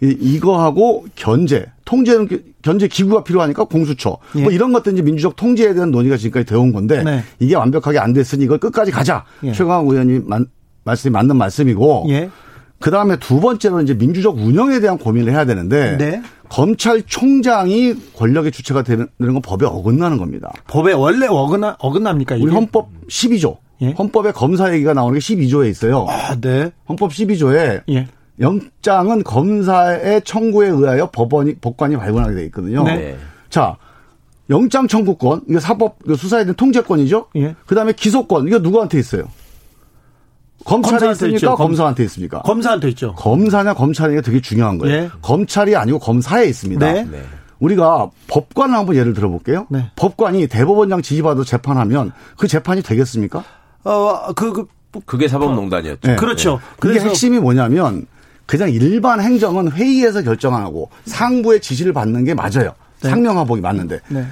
[0.00, 2.28] 이거하고 견제, 통제는
[2.62, 4.42] 견제 기구가 필요하니까 공수처 예.
[4.42, 7.22] 뭐 이런 것들 이제 민주적 통제에 대한 논의가 지금까지 되어 온 건데 네.
[7.38, 9.24] 이게 완벽하게 안 됐으니 이걸 끝까지 가자.
[9.44, 9.52] 예.
[9.52, 10.26] 최강욱 의원님
[10.84, 12.30] 말씀이 맞는 말씀이고 예.
[12.78, 16.22] 그 다음에 두 번째로 이제 민주적 운영에 대한 고민을 해야 되는데 네.
[16.50, 20.52] 검찰총장이 권력의 주체가 되는 건 법에 어긋나는 겁니다.
[20.68, 22.36] 법에 원래 어긋나 어긋납니까?
[22.36, 22.44] 이게?
[22.44, 23.56] 우리 헌법 12조.
[23.82, 23.90] 예?
[23.92, 26.06] 헌법에 검사 얘기가 나오는 게 12조에 있어요.
[26.08, 26.70] 아, 네.
[26.88, 28.08] 헌법 12조에 예.
[28.40, 32.84] 영장은 검사의 청구에 의하여 법원이 법관이 발부하게 돼 있거든요.
[32.84, 33.16] 네.
[33.48, 33.76] 자,
[34.50, 37.28] 영장 청구권 이거 사법 이거 수사에 대한 통제권이죠.
[37.36, 37.54] 예.
[37.66, 39.24] 그다음에 기소권 이거 누구한테 있어요?
[40.64, 41.36] 검찰에 있습니까?
[41.36, 41.54] 있죠.
[41.54, 42.42] 검사한테 있습니까?
[42.42, 43.14] 검사한테 있죠.
[43.14, 44.94] 검사냐 검찰이냐 되게 중요한 거예요.
[44.94, 45.10] 예.
[45.22, 46.92] 검찰이 아니고 검사에 있습니다.
[46.92, 47.04] 네.
[47.04, 47.22] 네.
[47.58, 49.66] 우리가 법관을 한번 예를 들어볼게요.
[49.70, 49.90] 네.
[49.96, 53.44] 법관이 대법원장 지휘받아 재판하면 그 재판이 되겠습니까?
[53.84, 54.66] 어, 그, 그
[55.04, 56.08] 그게 사법농단이었죠.
[56.08, 56.16] 네.
[56.16, 56.60] 그렇죠.
[56.78, 58.06] 그게 핵심이 뭐냐면
[58.46, 62.72] 그냥 일반 행정은 회의에서 결정하고 상부의 지시를 받는 게 맞아요.
[63.02, 63.10] 네.
[63.10, 64.26] 상명하복이 맞는데 네.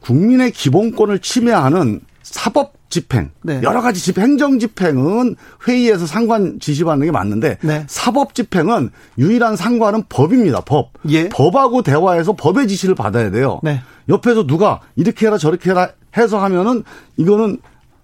[0.00, 3.60] 국민의 기본권을 침해하는 사법 집행 네.
[3.62, 7.84] 여러 가지 집 행정 집행은 회의에서 상관 지시받는 게 맞는데 네.
[7.88, 10.60] 사법 집행은 유일한 상관은 법입니다.
[10.60, 10.90] 법.
[11.08, 11.28] 예.
[11.28, 13.60] 법하고 대화해서 법의 지시를 받아야 돼요.
[13.62, 13.80] 네.
[14.08, 16.84] 옆에서 누가 이렇게 해라 저렇게 해라 해서 하면은
[17.16, 17.58] 이거는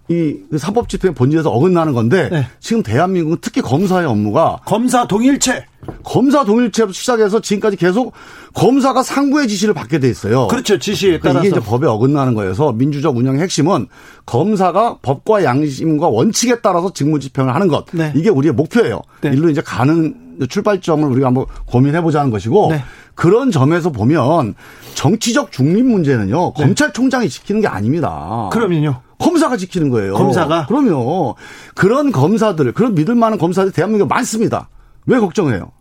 [0.09, 2.47] 이 사법 집행 본질에서 어긋나는 건데 네.
[2.59, 5.65] 지금 대한민국은 특히 검사의 업무가 검사 동일체
[6.03, 8.13] 검사 동일체부터 시작해서 지금까지 계속
[8.53, 10.47] 검사가 상부의 지시를 받게 돼 있어요.
[10.47, 10.79] 그렇죠.
[10.79, 13.87] 지시에 그러니까 이게 이제 법에 어긋나는 거여서 민주적 운영의 핵심은
[14.25, 17.85] 검사가 법과 양심과 원칙에 따라서 직무 집행을 하는 것.
[17.91, 18.11] 네.
[18.15, 19.01] 이게 우리의 목표예요.
[19.21, 19.29] 네.
[19.29, 22.83] 일로 이제 가는 출발점을 우리가 한번 고민해 보자는 것이고 네.
[23.15, 24.55] 그런 점에서 보면
[24.95, 26.53] 정치적 중립 문제는요.
[26.57, 26.63] 네.
[26.63, 28.49] 검찰총장이 지키는 게 아닙니다.
[28.51, 29.01] 그러면요.
[29.17, 30.13] 검사가 지키는 거예요.
[30.13, 30.67] 검사가?
[30.67, 31.35] 그럼요.
[31.75, 34.69] 그런 검사들, 그런 믿을 만한 검사들 대한민국에 많습니다.
[35.05, 35.71] 왜 걱정해요?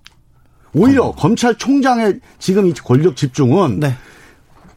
[0.75, 1.14] 오히려 어.
[1.14, 3.94] 검찰총장의 지금 이 권력 집중은 네.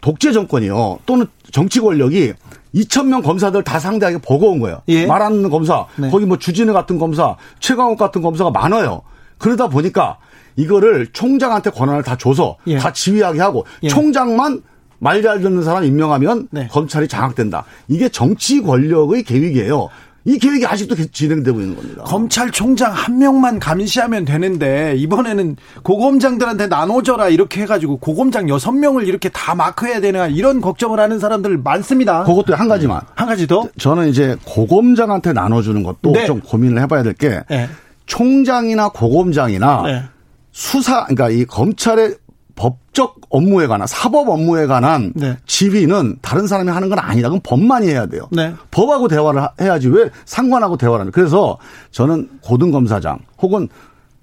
[0.02, 1.00] 독재 정권이요.
[1.06, 2.34] 또는 정치 권력이
[2.76, 4.82] 2천 명 검사들 다 상대하게 버거운 거예요.
[4.88, 5.06] 예.
[5.06, 6.10] 말하는 검사, 네.
[6.10, 9.02] 거기 뭐 주진우 같은 검사, 최강욱 같은 검사가 많아요.
[9.42, 10.18] 그러다 보니까
[10.56, 12.78] 이거를 총장한테 권한을 다 줘서 예.
[12.78, 13.90] 다 지휘하게 하고 예.
[13.90, 14.62] 총장만
[15.00, 16.68] 말 잘 듣는 사람 임명하면 네.
[16.72, 17.66] 검찰이 장악된다.
[17.88, 19.90] 이게 정치 권력의 계획이에요.
[20.26, 22.04] 이 계획이 아직도 진행되고 있는 겁니다.
[22.04, 29.56] 검찰총장 한 명만 감시하면 되는데 이번에는 고검장들한테 나눠줘라 이렇게 해가지고 고검장 여섯 명을 이렇게 다
[29.56, 32.24] 마크해야 되나 이런 걱정을 하는 사람들 많습니다.
[32.24, 33.02] 그것도 한 가지만.
[33.16, 33.68] 한 가지 더?
[33.80, 36.28] 저는 이제 고검장한테 나눠주는 것도 네.
[36.28, 37.68] 좀 고민을 해봐야 될게 네.
[38.12, 40.04] 총장이나 고검장이나 네.
[40.52, 42.18] 수사 그러니까 이 검찰의
[42.56, 45.38] 법적 업무에 관한 사법 업무에 관한 네.
[45.46, 47.30] 지휘는 다른 사람이 하는 건 아니다.
[47.30, 48.28] 그건 법만이 해야 돼요.
[48.32, 48.54] 네.
[48.70, 51.12] 법하고 대화를 해야지 왜 상관하고 대화를 하는.
[51.14, 51.58] 그래서
[51.92, 53.70] 저는 고등 검사장 혹은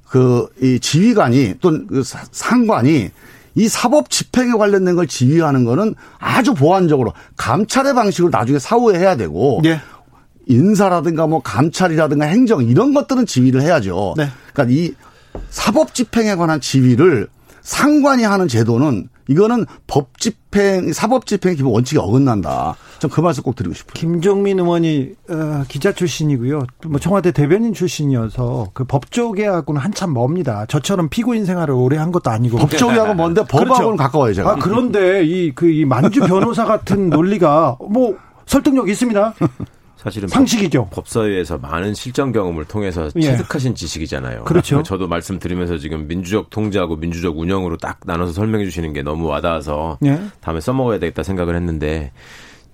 [0.07, 3.11] 그 이 지휘관이 또는 그 상관이
[3.55, 9.61] 이 사법 집행에 관련된 걸 지휘하는 거는 아주 보완적으로 감찰의 방식으로 나중에 사후에 해야 되고
[9.63, 9.81] 네.
[10.49, 14.15] 인사라든가 뭐 감찰이라든가 행정 이런 것들은 지휘를 해야죠.
[14.17, 14.29] 네.
[14.53, 14.93] 그러니까 이
[15.51, 17.29] 사법 집행에 관한 지휘를
[17.61, 22.77] 상관이 하는 제도는 이거는 법 집행, 사법 집행 기본 원칙에 어긋난다.
[22.99, 23.93] 전 그 말씀 꼭 드리고 싶어요.
[23.95, 26.63] 김종민 의원이 어, 기자 출신이고요.
[26.87, 30.65] 뭐 청와대 대변인 출신이어서 그 법조계하고는 한참 멉니다.
[30.67, 32.57] 저처럼 피고인 생활을 오래 한 것도 아니고.
[32.57, 33.97] 법조계하고 먼데 법하고는 그렇죠.
[33.97, 34.51] 가까워요, 제가.
[34.53, 39.35] 아, 그런데 이, 그, 이 만주 변호사 같은 논리가 뭐 설득력 있습니다.
[39.99, 40.89] 사실은 상식이죠.
[40.93, 43.21] 법, 사위에서 많은 실전 경험을 통해서 예.
[43.21, 44.45] 체득하신 지식이잖아요.
[44.45, 44.83] 그렇죠.
[44.85, 50.21] 저도 말씀드리면서 지금 민주적 통제하고 민주적 운영으로 딱 나눠서 설명해 주시는 게 너무 와닿아서 예.
[50.41, 52.13] 다음에 써먹어야 되겠다 생각을 했는데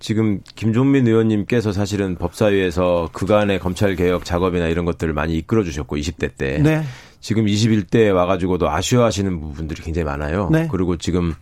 [0.01, 6.37] 지금 김종민 의원님께서 사실은 법사위에서 그간의 검찰 개혁 작업이나 이런 것들을 많이 이끌어 주셨고 20대
[6.37, 6.83] 때 네.
[7.21, 10.51] 지금 21대에 와가지고도 아쉬워하시는 부분들이 굉장히 많아요.
[10.53, 10.69] 네.
[10.71, 11.35] 그리고 지금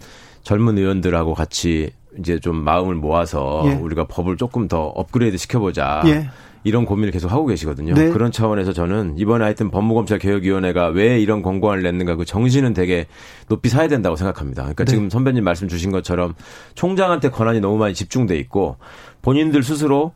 [0.44, 3.72] 젊은 의원들하고 같이 이제 좀 마음을 모아서 예.
[3.74, 6.02] 우리가 법을 조금 더 업그레이드 시켜보자.
[6.06, 6.28] 예.
[6.64, 7.94] 이런 고민을 계속 하고 계시거든요.
[7.94, 8.10] 네.
[8.10, 13.06] 그런 차원에서 저는 이번에 하여튼 법무검찰 개혁위원회가 왜 이런 권고안을 냈는가 그 정신은 되게
[13.48, 14.62] 높이 사야 된다고 생각합니다.
[14.62, 14.90] 그러니까 네.
[14.90, 16.34] 지금 선배님 말씀 주신 것처럼
[16.74, 18.76] 총장한테 권한이 너무 많이 집중돼 있고
[19.22, 20.12] 본인들 스스로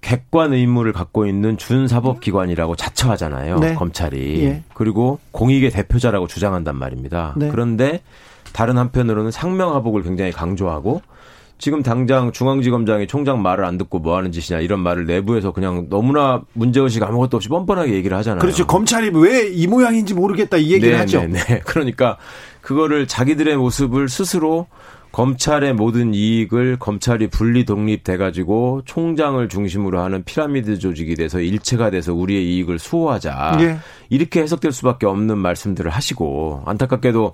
[0.00, 3.58] 객관 의무를 갖고 있는 준사법기관이라고 자처하잖아요.
[3.58, 3.74] 네.
[3.74, 4.44] 검찰이.
[4.44, 4.62] 예.
[4.74, 7.34] 그리고 공익의 대표자라고 주장한단 말입니다.
[7.36, 7.48] 네.
[7.50, 8.00] 그런데
[8.52, 11.02] 다른 한편으로는 상명하복을 굉장히 강조하고
[11.64, 16.42] 지금 당장 중앙지검장이 총장 말을 안 듣고 뭐 하는 짓이냐 이런 말을 내부에서 그냥 너무나
[16.52, 18.40] 문제의식 아무것도 없이 뻔뻔하게 얘기를 하잖아요.
[18.40, 18.66] 그렇죠.
[18.66, 21.22] 검찰이 왜 이 모양인지 모르겠다 이 얘기를 네, 하죠.
[21.22, 21.60] 네, 네.
[21.64, 22.18] 그러니까
[22.60, 24.66] 그거를 자기들의 모습을 스스로
[25.12, 32.12] 검찰의 모든 이익을 검찰이 분리 독립돼 가지고 총장을 중심으로 하는 피라미드 조직이 돼서 일체가 돼서
[32.12, 33.56] 우리의 이익을 수호하자.
[33.60, 33.78] 예.
[34.10, 37.32] 이렇게 해석될 수밖에 없는 말씀들을 하시고 안타깝게도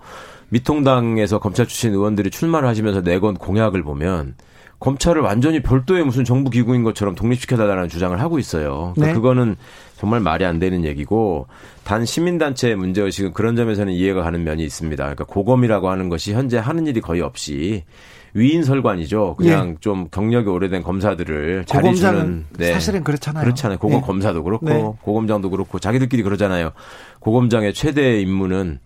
[0.51, 4.35] 미통당에서 검찰 출신 의원들이 출마를 하시면서 내건 공약을 보면
[4.81, 8.93] 검찰을 완전히 별도의 무슨 정부 기구인 것처럼 독립시켜달라는 주장을 하고 있어요.
[8.95, 9.13] 그러니까 네.
[9.13, 9.57] 그거는
[9.97, 11.47] 정말 말이 안 되는 얘기고
[11.85, 15.03] 단 시민단체의 문제의식은 그런 점에서는 이해가 가는 면이 있습니다.
[15.03, 17.85] 그러니까 고검이라고 하는 것이 현재 하는 일이 거의 없이
[18.33, 19.37] 위인 설관이죠.
[19.37, 19.77] 그냥 예.
[19.81, 22.73] 좀 경력이 오래된 검사들을 자리 주는 네.
[22.73, 23.45] 사실은 그렇잖아요.
[23.45, 23.79] 그렇잖아요.
[23.79, 24.07] 고검 예.
[24.07, 24.93] 검사도 그렇고 네.
[25.03, 26.71] 고검장도 그렇고 자기들끼리 그러잖아요.
[27.19, 28.79] 고검장의 최대 임무는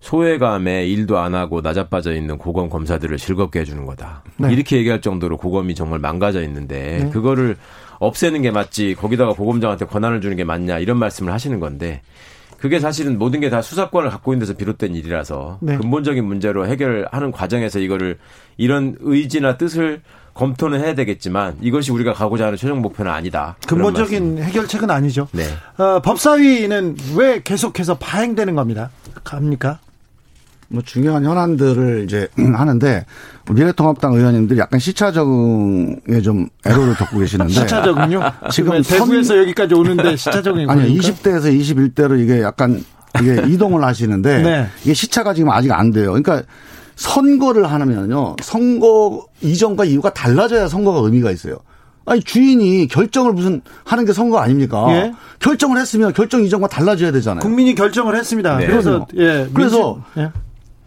[0.00, 4.22] 소외감에 일도 안 하고 나자빠져 있는 고검 검사들을 즐겁게 해주는 거다.
[4.36, 4.52] 네.
[4.52, 7.10] 이렇게 얘기할 정도로 고검이 정말 망가져 있는데 네.
[7.10, 7.56] 그거를
[7.98, 12.00] 없애는 게 맞지 거기다가 고검장한테 권한을 주는 게 맞냐 이런 말씀을 하시는 건데
[12.58, 15.76] 그게 사실은 모든 게 다 수사권을 갖고 있는 데서 비롯된 일이라서 네.
[15.76, 18.18] 근본적인 문제로 해결하는 과정에서 이거를
[18.56, 20.00] 이런 의지나 뜻을
[20.34, 23.56] 검토는 해야 되겠지만 이것이 우리가 가고자 하는 최종 목표는 아니다.
[23.66, 25.26] 근본적인 해결책은 아니죠.
[25.32, 25.42] 네.
[25.82, 28.90] 어, 법사위는 왜 계속해서 파행되는 겁니다.
[29.24, 29.80] 갑니까?
[30.70, 33.06] 뭐 중요한 현안들을 이제 하는데
[33.50, 38.20] 미래통합당 의원님들이 약간 시차 적응에 좀 애로를 겪고 계시는데 시차 적응요?
[38.50, 39.38] 지금 대구에서 선...
[39.38, 42.84] 여기까지 오는데 시차 적응이 아니 20대에서 21대로 이게 약간
[43.20, 44.66] 이게 이동을 하시는데 네.
[44.82, 46.08] 이게 시차가 지금 아직 안 돼요.
[46.12, 46.42] 그러니까
[46.96, 51.56] 선거를 하면요 선거 이전과 이후가 달라져야 선거가 의미가 있어요.
[52.04, 54.86] 아니 주인이 결정을 무슨 하는 게 선거 아닙니까?
[54.90, 55.12] 예?
[55.40, 57.40] 결정을 했으면 결정 이전과 달라져야 되잖아요.
[57.40, 58.56] 국민이 결정을 했습니다.
[58.56, 58.66] 네.
[58.66, 60.30] 그래서 예, 그래서 예.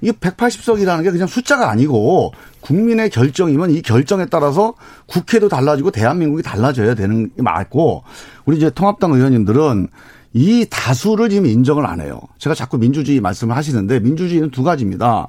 [0.01, 4.73] 이게 180석이라는 게 그냥 숫자가 아니고 국민의 결정이면 이 결정에 따라서
[5.07, 8.03] 국회도 달라지고 대한민국이 달라져야 되는 게 맞고
[8.45, 9.87] 우리 이제 통합당 의원님들은
[10.33, 12.19] 이 다수를 지금 인정을 안 해요.
[12.37, 15.27] 제가 자꾸 민주주의 말씀을 하시는데 민주주의는 두 가지입니다.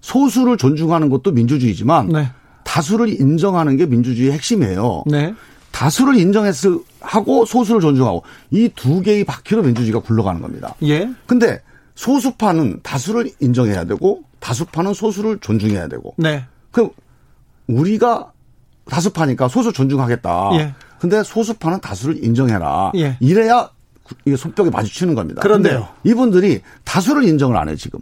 [0.00, 2.30] 소수를 존중하는 것도 민주주의지만 네.
[2.64, 5.04] 다수를 인정하는 게 민주주의의 핵심이에요.
[5.06, 5.34] 네.
[5.72, 10.74] 다수를 인정했을 하고 소수를 존중하고 이 두 개의 바퀴로 민주주의가 굴러가는 겁니다.
[10.82, 11.08] 예.
[11.26, 11.60] 근데
[11.96, 16.14] 소수파는 다수를 인정해야 되고 다수파는 소수를 존중해야 되고.
[16.16, 16.44] 네.
[16.70, 16.88] 그
[17.66, 18.32] 우리가
[18.84, 20.50] 다수파니까 소수 존중하겠다.
[20.54, 20.74] 예.
[21.00, 22.92] 근데 소수파는 다수를 인정해라.
[22.96, 23.16] 예.
[23.20, 23.70] 이래야
[24.24, 25.42] 이게 손뼉에 마주치는 겁니다.
[25.42, 25.88] 그런데요.
[26.04, 27.98] 이분들이 다수를 인정을 안 해요, 지금.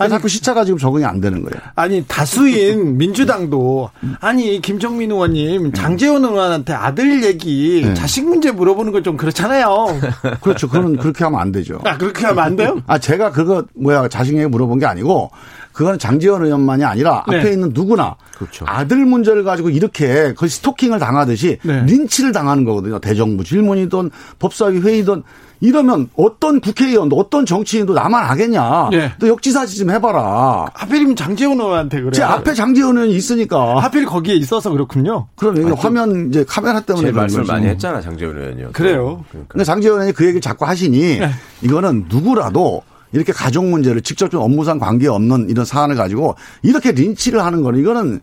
[0.00, 1.60] 아니 자꾸 시차가 지금 적응이 안 되는 거예요.
[1.74, 3.90] 아니 다수인 민주당도
[4.20, 7.92] 아니 김정민 의원님 장재원 의원한테 아들 얘기 네.
[7.94, 10.00] 자식 문제 물어보는 건좀 그렇잖아요.
[10.40, 10.68] 그렇죠.
[10.68, 11.80] 그건 그렇게 하면 안 되죠.
[11.84, 12.80] 아 그렇게 하면 안 돼요?
[12.86, 15.30] 아 제가 그거 뭐야 자식 얘기 물어본 게 아니고
[15.72, 17.38] 그거는 장재원 의원만이 아니라 네.
[17.38, 18.64] 앞에 있는 누구나 그렇죠.
[18.66, 21.82] 아들 문제를 가지고 이렇게 거의 스토킹을 당하듯이 네.
[21.84, 22.98] 린치를 당하는 거거든요.
[23.00, 25.22] 대정부 질문이든 법사위 회의든
[25.60, 28.88] 이러면 어떤 국회의원도 어떤 정치인도 나만 하겠냐.
[28.90, 29.12] 네.
[29.18, 30.70] 또 역지사지 좀 해봐라.
[30.74, 32.12] 하필이면 장재원 의원한테 그래.
[32.12, 33.78] 제 앞에 장재원 의원이 있으니까.
[33.82, 35.26] 하필 거기에 있어서 그렇군요.
[35.36, 38.70] 그럼 여기 화면 이제 카메라 때문에 제 말씀을 많이 했잖아 장재원 의원이요.
[38.72, 39.24] 그래요.
[39.28, 39.52] 그러니까.
[39.52, 41.30] 근데 장재원 의원이 그 얘기를 자꾸 하시니 네.
[41.62, 42.82] 이거는 누구라도
[43.12, 48.20] 이렇게 가족 문제를 직접적 업무상 관계 없는 이런 사안을 가지고 이렇게 린치를 하는 거는 이거는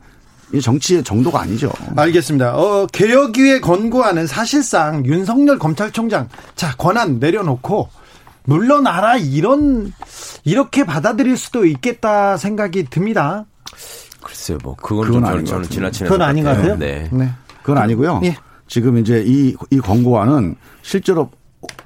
[0.53, 1.71] 이 정치의 정도가 아니죠.
[1.95, 2.55] 알겠습니다.
[2.55, 7.89] 어, 개혁위에 권고하는 사실상 윤석열 검찰총장 자 권한 내려놓고
[8.45, 9.91] 물러나라 이런
[10.45, 13.45] 이렇게 받아들일 수도 있겠다 생각이 듭니다.
[14.23, 16.77] 글쎄요, 뭐 그건, 그건 저는, 저는 지나치는 그건 아닌 것 같아요.
[16.77, 17.09] 네.
[17.11, 17.29] 네.
[17.61, 18.21] 그건 아니고요.
[18.23, 18.37] 예.
[18.67, 21.29] 지금 이제 이, 이 권고안은 실제로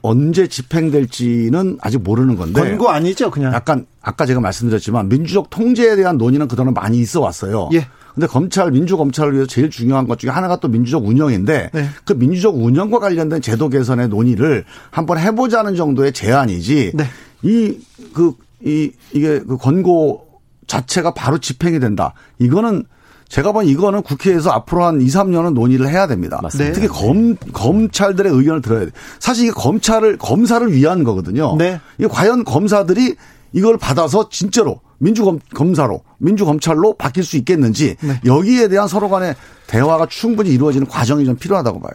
[0.01, 2.61] 언제 집행될지는 아직 모르는 건데.
[2.61, 3.53] 권고 아니죠, 그냥.
[3.53, 7.69] 약간 아까 제가 말씀드렸지만 민주적 통제에 대한 논의는 그동안 많이 있어 왔어요.
[7.73, 7.87] 예.
[8.13, 11.89] 근데 검찰 민주 검찰을 위해서 제일 중요한 것 중에 하나가 또 민주적 운영인데 네.
[12.05, 17.05] 그 민주적 운영과 관련된 제도 개선의 논의를 한번 해보자는 정도의 제안이지 네.
[17.43, 18.33] 이그
[18.63, 20.27] 이 이게 그 권고
[20.67, 22.13] 자체가 바로 집행이 된다.
[22.39, 22.85] 이거는
[23.27, 26.39] 제가 본 이거는 국회에서 앞으로 한 2, 3년은 논의를 해야 됩니다.
[26.43, 26.73] 맞습니다.
[26.73, 28.91] 특히 검 검찰들의 의견을 들어야 돼.
[29.19, 31.55] 사실 이게 검찰을 검사를 위한 거거든요.
[31.57, 31.79] 네.
[31.97, 33.15] 이게 과연 검사들이
[33.53, 38.21] 이걸 받아서 진짜로 민주검 검사로 민주검찰로 바뀔 수 있겠는지 네.
[38.23, 39.35] 여기에 대한 서로 간의
[39.67, 41.93] 대화가 충분히 이루어지는 과정이 좀 필요하다고 봐요.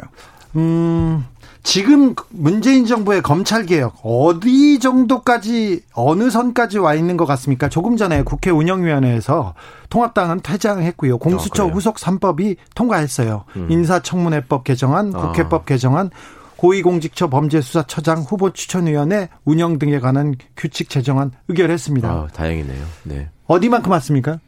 [0.56, 1.24] 음.
[1.62, 7.68] 지금 문재인 정부의 검찰 개혁 어디 정도까지 어느 선까지 와 있는 것 같습니까?
[7.68, 9.54] 조금 전에 국회 운영위원회에서
[9.90, 11.18] 통합당은 퇴장했고요.
[11.18, 13.44] 공수처 어, 후속 3법이 통과했어요.
[13.56, 13.66] 음.
[13.68, 15.18] 인사청문회법 개정안, 아.
[15.18, 15.64] 국회법 어.
[15.64, 16.10] 개정안,
[16.56, 22.08] 고위공직처 범죄수사처장 후보 추천위원회 운영 등에 관한 규칙 제정안 의결했습니다.
[22.08, 22.84] 아, 다행이네요.
[23.04, 23.28] 네.
[23.46, 24.40] 어디만큼 왔습니까?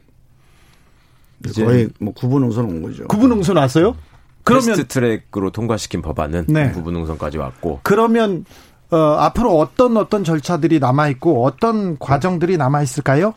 [1.55, 3.07] 거의 뭐 구부능선 온 거죠.
[3.07, 3.95] 구부능선 왔어요?
[4.43, 6.71] 그러면 패스트 트랙으로 통과시킨 법안은 네.
[6.71, 7.79] 구부능선까지 왔고.
[7.83, 8.45] 그러면
[8.91, 13.35] 어, 앞으로 어떤 어떤 절차들이 남아 있고 어떤 과정들이 남아 있을까요?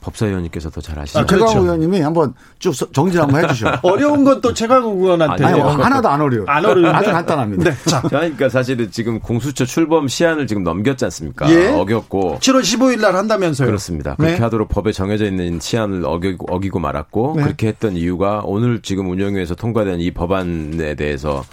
[0.00, 1.18] 법사위원님께서 더 잘 아시죠.
[1.18, 1.60] 아, 최강욱 그렇죠.
[1.60, 3.80] 의원님이 한번 쭉 정리 한번 해주셔.
[3.82, 5.44] 어려운 건 또 최강욱 의원한테.
[5.44, 6.44] 아니, 하나도 안 어려워.
[6.48, 6.94] 안 어려워.
[6.94, 7.70] 아주 간단합니다.
[7.70, 7.76] 네.
[7.84, 8.00] 자.
[8.02, 11.50] 그러니까 사실은 지금 공수처 출범 시한을 지금 넘겼지 않습니까?
[11.50, 11.68] 예.
[11.68, 12.38] 어겼고.
[12.40, 13.66] 7월 15일 날 한다면서요.
[13.66, 14.14] 그렇습니다.
[14.14, 14.40] 그렇게 네.
[14.42, 17.42] 하도록 법에 정해져 있는 시한을 어기고, 어기고 말았고 네.
[17.42, 21.44] 그렇게 했던 이유가 오늘 지금 운영위에서 통과된 이 법안에 대해서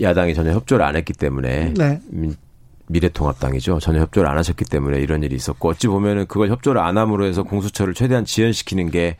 [0.00, 2.00] 야당이 전혀 협조를 안 했기 때문에 네.
[2.88, 3.78] 미래통합당이죠.
[3.80, 7.42] 전혀 협조를 안 하셨기 때문에 이런 일이 있었고 어찌 보면은 그걸 협조를 안 함으로 해서
[7.42, 9.16] 공수처를 최대한 지연시키는 게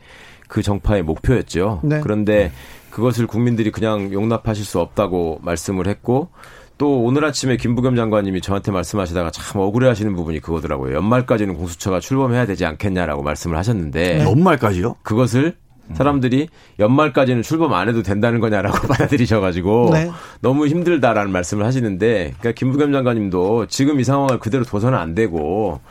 [0.53, 1.79] 그 정파의 목표였죠.
[1.83, 1.99] 네.
[2.01, 2.51] 그런데
[2.91, 6.29] 그것을 국민들이 그냥 용납하실 수 없다고 말씀을 했고
[6.77, 10.95] 또 오늘 아침에 김부겸 장관님이 저한테 말씀하시다가 참 억울해 하시는 부분이 그거더라고요.
[10.95, 14.97] 연말까지는 공수처가 출범해야 되지 않겠냐라고 말씀을 하셨는데 연말까지요?
[15.01, 15.55] 그것을
[15.93, 16.47] 사람들이
[16.79, 20.11] 연말까지는 출범 안 해도 된다는 거냐라고 받아들이셔가지고 네.
[20.41, 25.81] 너무 힘들다라는 말씀을 하시는데 그러니까 김부겸 장관님도 지금 이 상황을 그대로 둬서는 안 되고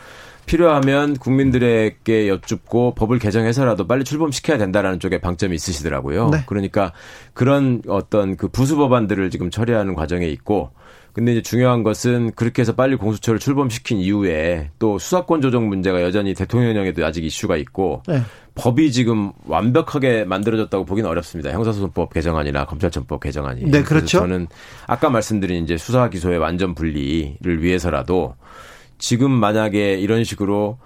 [0.47, 6.31] 필요하면 국민들에게 여쭙고 법을 개정해서라도 빨리 출범시켜야 된다라는 쪽에 방점이 있으시더라고요.
[6.31, 6.43] 네.
[6.47, 6.93] 그러니까
[7.33, 10.71] 그런 어떤 그 부수 법안들을 지금 처리하는 과정에 있고
[11.13, 16.33] 근데 이제 중요한 것은 그렇게 해서 빨리 공수처를 출범시킨 이후에 또 수사권 조정 문제가 여전히
[16.35, 18.23] 대통령령에도 아직 이슈가 있고 네.
[18.55, 21.51] 법이 지금 완벽하게 만들어졌다고 보기는 어렵습니다.
[21.53, 23.71] 형사소송법 개정안이나 검찰청법 개정안이.
[23.71, 24.19] 네, 그렇죠.
[24.19, 24.47] 저는
[24.87, 28.35] 아까 말씀드린 이제 수사 기소의 완전 분리를 위해서라도
[28.99, 30.79] 지금 만약에 이런 식으로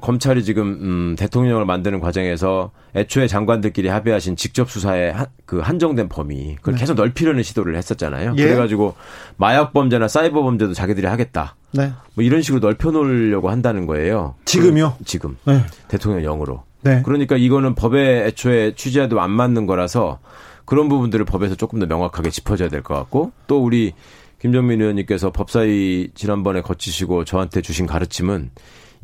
[0.00, 6.56] 검찰이 지금 음, 대통령을 만드는 과정에서 애초에 장관들끼리 합의하신 직접 수사에 한, 그 한정된 범위
[6.56, 6.80] 그걸 네.
[6.80, 8.34] 계속 넓히려는 시도를 했었잖아요.
[8.36, 8.44] 예.
[8.44, 8.94] 그래가지고
[9.36, 11.56] 마약 범죄나 사이버 범죄도 자기들이 하겠다.
[11.72, 11.92] 네.
[12.14, 14.34] 뭐 이런 식으로 넓혀놓으려고 한다는 거예요.
[14.44, 14.94] 지금요?
[14.98, 15.60] 그, 지금 네.
[15.88, 16.62] 대통령령으로.
[16.82, 17.02] 네.
[17.04, 20.18] 그러니까 이거는 법에 애초에 취지와도 안 맞는 거라서
[20.64, 23.92] 그런 부분들을 법에서 조금 더 명확하게 짚어줘야 될 것 같고 또 우리
[24.40, 28.50] 김정민 의원님께서 법사위 지난번에 거치시고 저한테 주신 가르침은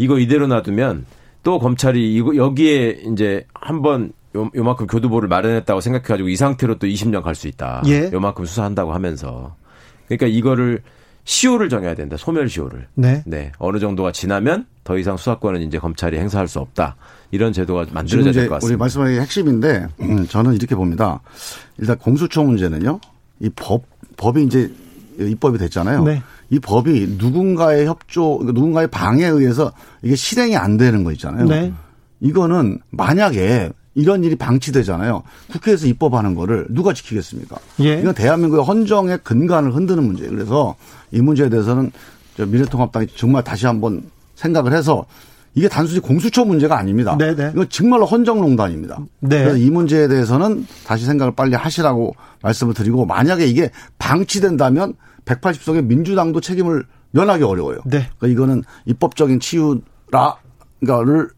[0.00, 1.04] 이거 이대로 놔두면
[1.42, 7.22] 또 검찰이 이거 여기에 이제 한번 요, 요만큼 교두보를 마련했다고 생각해가지고 이 상태로 또 20년
[7.22, 7.82] 갈 수 있다.
[7.86, 8.10] 예.
[8.12, 9.54] 요만큼 수사한다고 하면서.
[10.06, 10.80] 그러니까 이거를
[11.24, 12.16] 시효를 정해야 된다.
[12.16, 12.86] 소멸 시효를.
[12.94, 13.22] 네.
[13.26, 13.52] 네.
[13.58, 16.96] 어느 정도가 지나면 더 이상 수사권은 이제 검찰이 행사할 수 없다.
[17.30, 18.74] 이런 제도가 만들어져야 될 것 같습니다.
[18.74, 21.20] 우리 말씀하기 핵심인데 음, 저는 이렇게 봅니다.
[21.78, 23.00] 일단 공수처 문제는요.
[23.40, 23.82] 이 법
[24.16, 24.70] 법이 이제
[25.28, 26.04] 입법이 됐잖아요.
[26.04, 26.22] 네.
[26.50, 31.46] 이 법이 누군가의 협조, 누군가의 방해에 의해서 이게 실행이 안 되는 거 있잖아요.
[31.46, 31.72] 네.
[32.20, 35.22] 이거는 만약에 이런 일이 방치되잖아요.
[35.52, 37.56] 국회에서 입법하는 거를 누가 지키겠습니까?
[37.80, 38.00] 예.
[38.00, 40.30] 이건 대한민국의 헌정의 근간을 흔드는 문제예요.
[40.30, 40.76] 그래서
[41.10, 41.90] 이 문제에 대해서는
[42.38, 44.02] 미래통합당이 정말 다시 한번
[44.36, 45.04] 생각을 해서
[45.54, 47.18] 이게 단순히 공수처 문제가 아닙니다.
[47.18, 47.34] 네네.
[47.34, 47.50] 네.
[47.52, 48.98] 이건 정말로 헌정농단입니다.
[49.20, 49.38] 네.
[49.42, 54.94] 그래서 이 문제에 대해서는 다시 생각을 빨리 하시라고 말씀을 드리고 만약에 이게 방치된다면
[55.24, 57.78] 180석의 민주당도 책임을 면하기 어려워요.
[57.84, 58.08] 네.
[58.18, 60.36] 그러니까 이거는 입법적인 치유라,
[60.80, 61.30] 그러니까를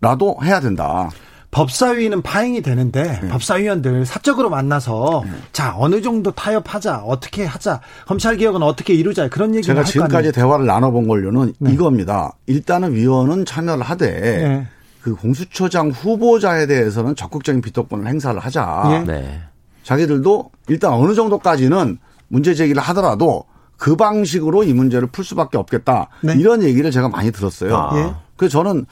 [0.00, 1.08] 라도 해야 된다.
[1.50, 3.28] 법사위는 파행이 되는데 네.
[3.28, 5.30] 법사위원들 사적으로 만나서 네.
[5.52, 10.66] 자 어느 정도 타협하자 어떻게 하자 검찰 개혁은 어떻게 이루자 그런 얘기를 제가 지금까지 대화를
[10.66, 11.72] 나눠본 걸로는 네.
[11.72, 12.32] 이겁니다.
[12.46, 14.66] 일단은 위원은 참여를 하되 네.
[15.00, 18.82] 그 공수처장 후보자에 대해서는 적극적인 비토권을 행사를 하자.
[18.90, 19.12] 예.
[19.12, 19.40] 네.
[19.84, 21.98] 자기들도 일단 어느 정도까지는
[22.34, 23.44] 문제 제기를 하더라도
[23.76, 26.08] 그 방식으로 이 문제를 풀 수밖에 없겠다.
[26.20, 26.34] 네.
[26.34, 27.76] 이런 얘기를 제가 많이 들었어요.
[27.76, 27.96] 아.
[27.96, 28.12] 예.
[28.36, 28.86] 그래서 저는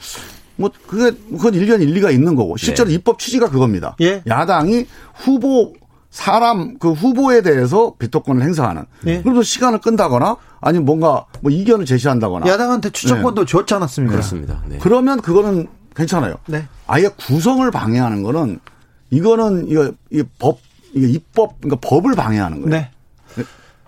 [0.55, 2.95] 뭐 그게 그건 일견 일리가 있는 거고 실제로 네.
[2.95, 3.97] 입법 취지가 그겁니다.
[3.99, 4.23] 예.
[4.25, 5.73] 야당이 후보
[6.09, 8.85] 사람 그 후보에 대해서 비토권을 행사하는.
[9.07, 9.21] 예.
[9.21, 12.47] 그래서 시간을 끈다거나 아니면 뭔가 뭐 이견을 제시한다거나.
[12.47, 13.51] 야당한테 추천권도 네.
[13.51, 14.13] 줬지 않았습니까?
[14.13, 14.63] 그렇습니다.
[14.67, 14.77] 네.
[14.81, 15.67] 그러면 그거는
[15.97, 16.35] 괜찮아요.
[16.47, 16.65] 네.
[16.87, 18.61] 아예 구성을 방해하는 거는
[19.09, 20.59] 이거는 이거 이법
[20.93, 22.69] 이게 입법 그러니까 법을 방해하는 거예요.
[22.69, 22.91] 네.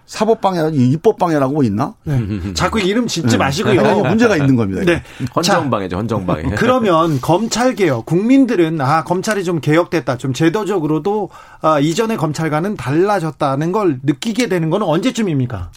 [0.06, 1.96] 사법방해라 입법방해라고 뭐 있나?
[2.04, 2.54] 네.
[2.54, 3.38] 자꾸 이름 짓지 네.
[3.38, 3.82] 마시고요.
[3.82, 4.10] 네.
[4.10, 4.84] 문제가 있는 겁니다.
[4.86, 5.02] 네.
[5.36, 6.56] 헌정방해죠, 헌정방해.
[6.56, 11.30] 그러면 검찰개혁, 국민들은 아, 검찰이 좀 개혁됐다, 좀 제도적으로도
[11.62, 15.72] 아, 이전의 검찰과는 달라졌다는 걸 느끼게 되는 건 언제쯤입니까?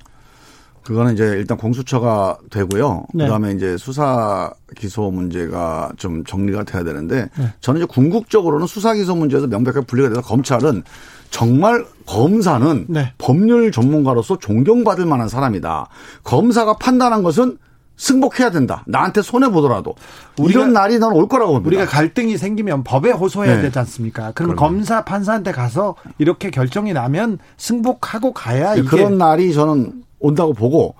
[0.89, 3.05] 그거는 이제 일단 공수처가 되고요.
[3.13, 3.25] 네.
[3.25, 7.53] 그다음에 이제 수사 기소 문제가 좀 정리가 돼야 되는데 네.
[7.61, 10.83] 저는 이제 궁극적으로는 수사 기소 문제에서 명백하게 분리가 돼서 검찰은
[11.31, 13.13] 정말 검사는 네.
[13.19, 15.89] 법률 전문가로서 존경받을 만한 사람이다.
[16.25, 17.59] 검사가 판단한 것은
[17.97, 18.85] 승복해야 된다.
[18.87, 19.95] 나한테 손해 보더라도
[20.39, 21.69] 이런 날이 난 올 거라고 봅니다.
[21.69, 23.63] 우리가 갈등이 생기면 법에 호소해야 네.
[23.63, 24.31] 되지 않습니까?
[24.33, 30.95] 그럼 검사 판사한테 가서 이렇게 결정이 나면 승복하고 가야 네, 그런 날이 저는 온다고 보고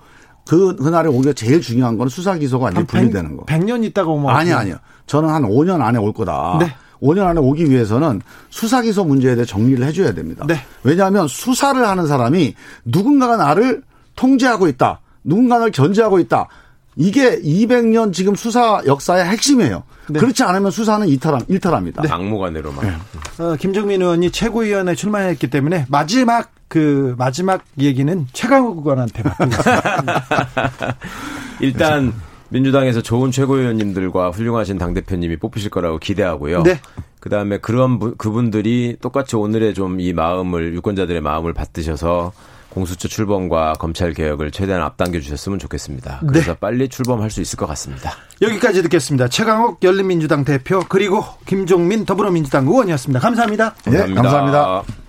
[0.45, 3.45] 그 그날에 오기가 제일 중요한 건 수사 기소가 아니라 분리되는 거.
[3.45, 4.75] 100년 있다가 오면 아니 아니요.
[5.05, 6.57] 저는 한 5년 안에 올 거다.
[6.59, 6.67] 네.
[7.01, 10.45] 5년 안에 오기 위해서는 수사기소 문제에 대해 정리를 해줘야 됩니다.
[10.47, 10.55] 네.
[10.83, 13.83] 왜냐하면 수사를 하는 사람이 누군가가 나를
[14.15, 14.99] 통제하고 있다.
[15.23, 16.47] 누군가를 견제하고 있다.
[16.95, 19.83] 이게 200년 지금 수사 역사의 핵심이에요.
[20.09, 20.19] 네.
[20.19, 22.01] 그렇지 않으면 수사는 이탈함, 일탈합니다.
[22.01, 22.09] 네.
[22.09, 22.85] 막무가 내로만.
[22.85, 23.43] 네.
[23.43, 30.97] 어, 김종민 의원이 최고위원회 출마했기 때문에 마지막 그 마지막 얘기는 최강욱 의원한테 맡기겠습니다.
[31.61, 32.13] 일단
[32.49, 36.63] 민주당에서 좋은 최고위원님들과 훌륭하신 당대표님이 뽑히실 거라고 기대하고요.
[36.63, 36.79] 네.
[37.19, 42.31] 그 다음에 그런 분, 그분들이 똑같이 오늘의 좀 이 마음을, 유권자들의 마음을 받드셔서
[42.69, 46.21] 공수처 출범과 검찰 개혁을 최대한 앞당겨 주셨으면 좋겠습니다.
[46.27, 46.57] 그래서 네.
[46.59, 48.11] 빨리 출범할 수 있을 것 같습니다.
[48.41, 49.27] 여기까지 듣겠습니다.
[49.27, 53.19] 최강욱 열린민주당 대표 그리고 김종민 더불어민주당 의원이었습니다.
[53.19, 53.75] 감사합니다.
[53.85, 54.21] 네, 감사합니다.
[54.21, 55.08] 감사합니다.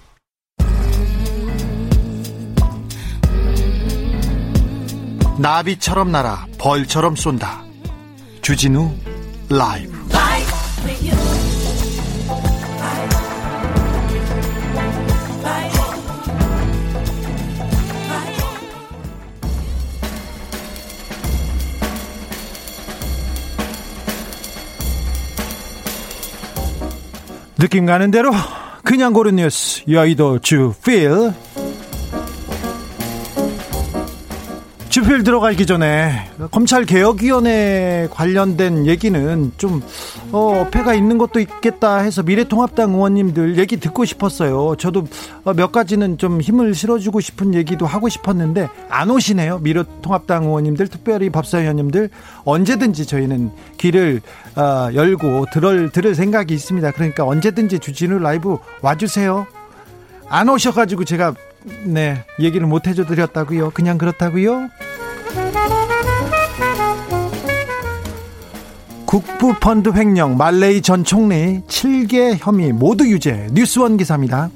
[5.41, 7.63] 나비처럼 날아 벌처럼 쏜다.
[8.43, 8.91] 주진우
[9.49, 9.99] 라이브.
[27.57, 28.31] 느낌 가는 대로
[28.85, 31.33] 그냥 고른 뉴스 여의도 주필
[34.91, 39.83] 주필 들어가기 전에 검찰 개혁위원회 관련된 얘기는 좀
[40.33, 44.75] 어, 어폐가 있는 것도 있겠다 해서 미래통합당 의원님들 얘기 듣고 싶었어요.
[44.77, 45.07] 저도
[45.45, 49.61] 어, 몇 가지는 좀 힘을 실어주고 싶은 얘기도 하고 싶었는데 안 오시네요.
[49.61, 52.11] 미래통합당 의원님들, 특별히 법사위원님들
[52.45, 54.21] 언제든지 저희는 길을
[54.57, 56.91] 어, 열고 들을 들을 생각이 있습니다.
[56.91, 59.47] 그러니까 언제든지 주진우 라이브 와주세요.
[60.29, 61.35] 안 오셔가지고 제가
[61.85, 63.71] 네, 얘기를 못 해줘 드렸다고요.
[63.71, 64.71] 그냥 그렇다고요.
[69.07, 74.51] 국부펀드 횡령 말레이 전 총리 7개 혐의 모두 유죄 뉴스원 기사입니다.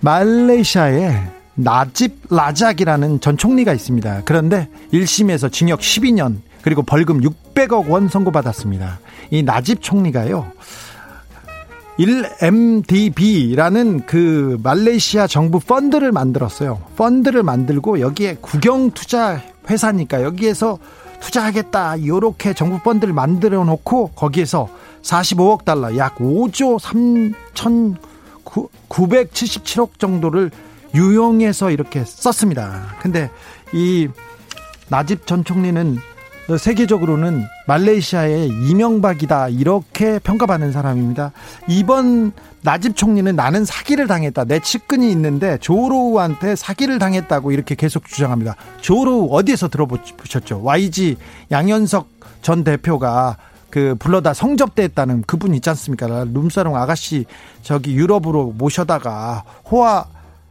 [0.00, 4.22] 말레이시아에 나집 라작이라는 전 총리가 있습니다.
[4.24, 8.98] 그런데 1심에서 징역 12년 그리고 벌금 600억 원 선고받았습니다.
[9.30, 10.50] 이 나집 총리가요.
[11.98, 16.80] 1MDB라는 그 말레이시아 정부 펀드를 만들었어요.
[16.96, 19.40] 펀드를 만들고 여기에 국영 투자
[19.70, 20.78] 회사니까 여기에서
[21.20, 22.04] 투자하겠다.
[22.04, 24.68] 요렇게 정부 펀드를 만들어 놓고 거기에서
[25.02, 27.96] 45억 달러 약 5조 3천
[28.88, 30.50] 977억 정도를
[30.94, 32.96] 유용해서 이렇게 썼습니다.
[33.00, 33.30] 근데
[33.72, 34.08] 이
[34.88, 35.98] 나집 전 총리는
[36.58, 41.32] 세계적으로는 말레이시아의 이명박이다 이렇게 평가받는 사람입니다.
[41.68, 42.32] 이번
[42.62, 44.44] 나집 총리는 나는 사기를 당했다.
[44.44, 48.56] 내 측근이 있는데 조로우한테 사기를 당했다고 이렇게 계속 주장합니다.
[48.80, 50.62] 조로우 어디에서 들어보셨죠?
[50.62, 51.16] YG
[51.50, 52.08] 양현석
[52.42, 53.36] 전 대표가
[53.70, 56.06] 그 불러다 성접대했다는 그분 있지 않습니까?
[56.32, 57.24] 룸사롱 아가씨
[57.62, 60.06] 저기 유럽으로 모셔다가 호화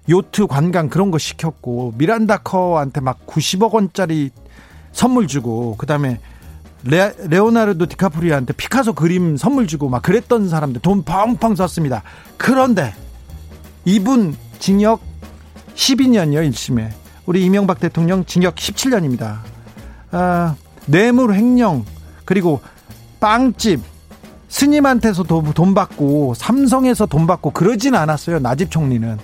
[0.10, 4.32] 요트 관광 그런 거 시켰고 미란다 커한테 막 90억 원짜리
[4.94, 6.20] 선물 주고 그다음에
[6.86, 12.04] 레, 레오나르도 디카프리오한테 피카소 그림 선물 주고 막 그랬던 사람들 돈 펑펑 썼습니다.
[12.38, 12.94] 그런데
[13.86, 15.02] 이분 징역
[15.76, 16.90] 12년이요 1심에
[17.26, 19.40] 우리 이명박 대통령 징역 17년입니다.
[20.12, 21.86] 아, 뇌물 횡령
[22.26, 22.62] 그리고
[23.20, 23.82] 빵집
[24.50, 28.40] 스님한테서 돈 받고 삼성에서 돈 받고 그러진 않았어요.
[28.40, 29.18] 나집 총리는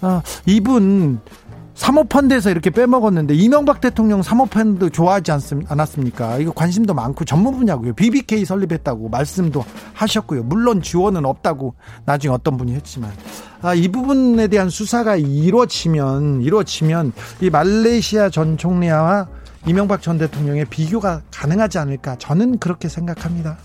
[0.00, 1.20] 아, 이분
[1.74, 6.38] 사모펀드에서 이렇게 빼먹었는데 이명박 대통령 사모펀드 좋아하지 않습, 않았습니까?
[6.38, 7.94] 이거 관심도 많고 전문 분야고요.
[7.94, 10.44] BBK 설립했다고 말씀도 하셨고요.
[10.44, 13.10] 물론 지원은 없다고 나중에 어떤 분이 했지만
[13.60, 19.26] 아, 이 부분에 대한 수사가 이루어지면 이루어지면 이 말레이시아 전 총리와
[19.66, 23.56] 이명박 전 대통령의 비교가 가능하지 않을까 저는 그렇게 생각합니다.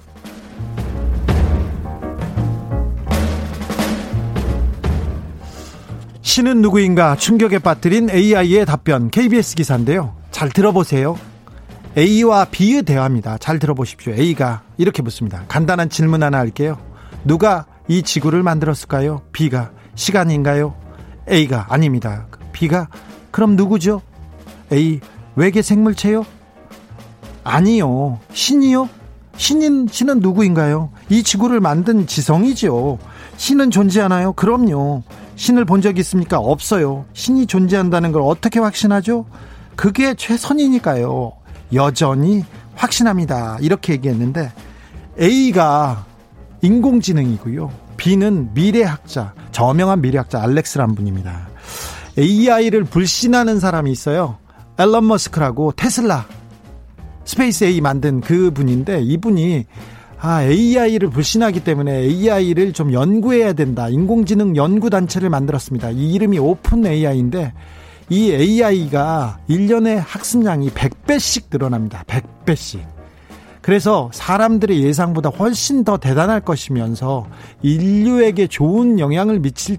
[6.30, 10.16] 신은 누구인가 충격에 빠뜨린 AI의 답변 KBS 기사인데요.
[10.30, 11.18] 잘 들어보세요.
[11.98, 13.40] A와 B의 대화입니다.
[13.40, 14.14] 잘 들어보십시오.
[14.14, 15.44] A가 이렇게 묻습니다.
[15.48, 16.78] 간단한 질문 하나 할게요.
[17.26, 19.24] 누가 이 지구를 만들었을까요?
[19.32, 20.76] B가 시간인가요?
[21.28, 22.28] A가 아닙니다.
[22.52, 22.90] B가
[23.32, 24.04] 그럼 누구죠?
[24.72, 25.00] A
[25.36, 26.28] 외계 생물체요?
[27.44, 28.20] 아니요.
[28.34, 28.88] 신이요?
[29.36, 30.92] 신인 신은 누구인가요?
[31.10, 33.00] 이 지구를 만든 지성이죠.
[33.38, 34.34] 신은 존재하나요?
[34.34, 35.02] 그럼요.
[35.40, 36.38] 신을 본 적 있습니까?
[36.38, 37.06] 없어요.
[37.14, 39.26] 신이 존재한다는 걸 어떻게 확신하죠?
[39.78, 41.32] 그게 최선이니까요.
[41.74, 42.44] 여전히
[42.76, 43.58] 확신합니다.
[43.62, 44.52] 이렇게 얘기했는데
[45.18, 46.06] A가
[46.62, 47.72] 인공지능이고요.
[47.96, 51.48] B는 미래학자, 저명한 미래학자 알렉스란 분입니다.
[52.18, 54.38] AI를 불신하는 사람이 있어요.
[54.78, 56.26] 엘론 머스크라고 테슬라
[57.24, 59.68] 스페이스 A 만든 그 분인데 이분이
[60.22, 63.88] 아, AI를 불신하기 때문에 AI를 좀 연구해야 된다.
[63.88, 65.92] 인공지능 연구단체를 만들었습니다.
[65.92, 67.54] 이 이름이 오픈 AI인데
[68.10, 72.04] 이 AI가 1년에 학습량이 100배씩 늘어납니다.
[72.06, 72.82] 100배씩.
[73.62, 77.28] 그래서 사람들의 예상보다 훨씬 더 대단할 것이면서
[77.62, 79.78] 인류에게 좋은 영향을 미칠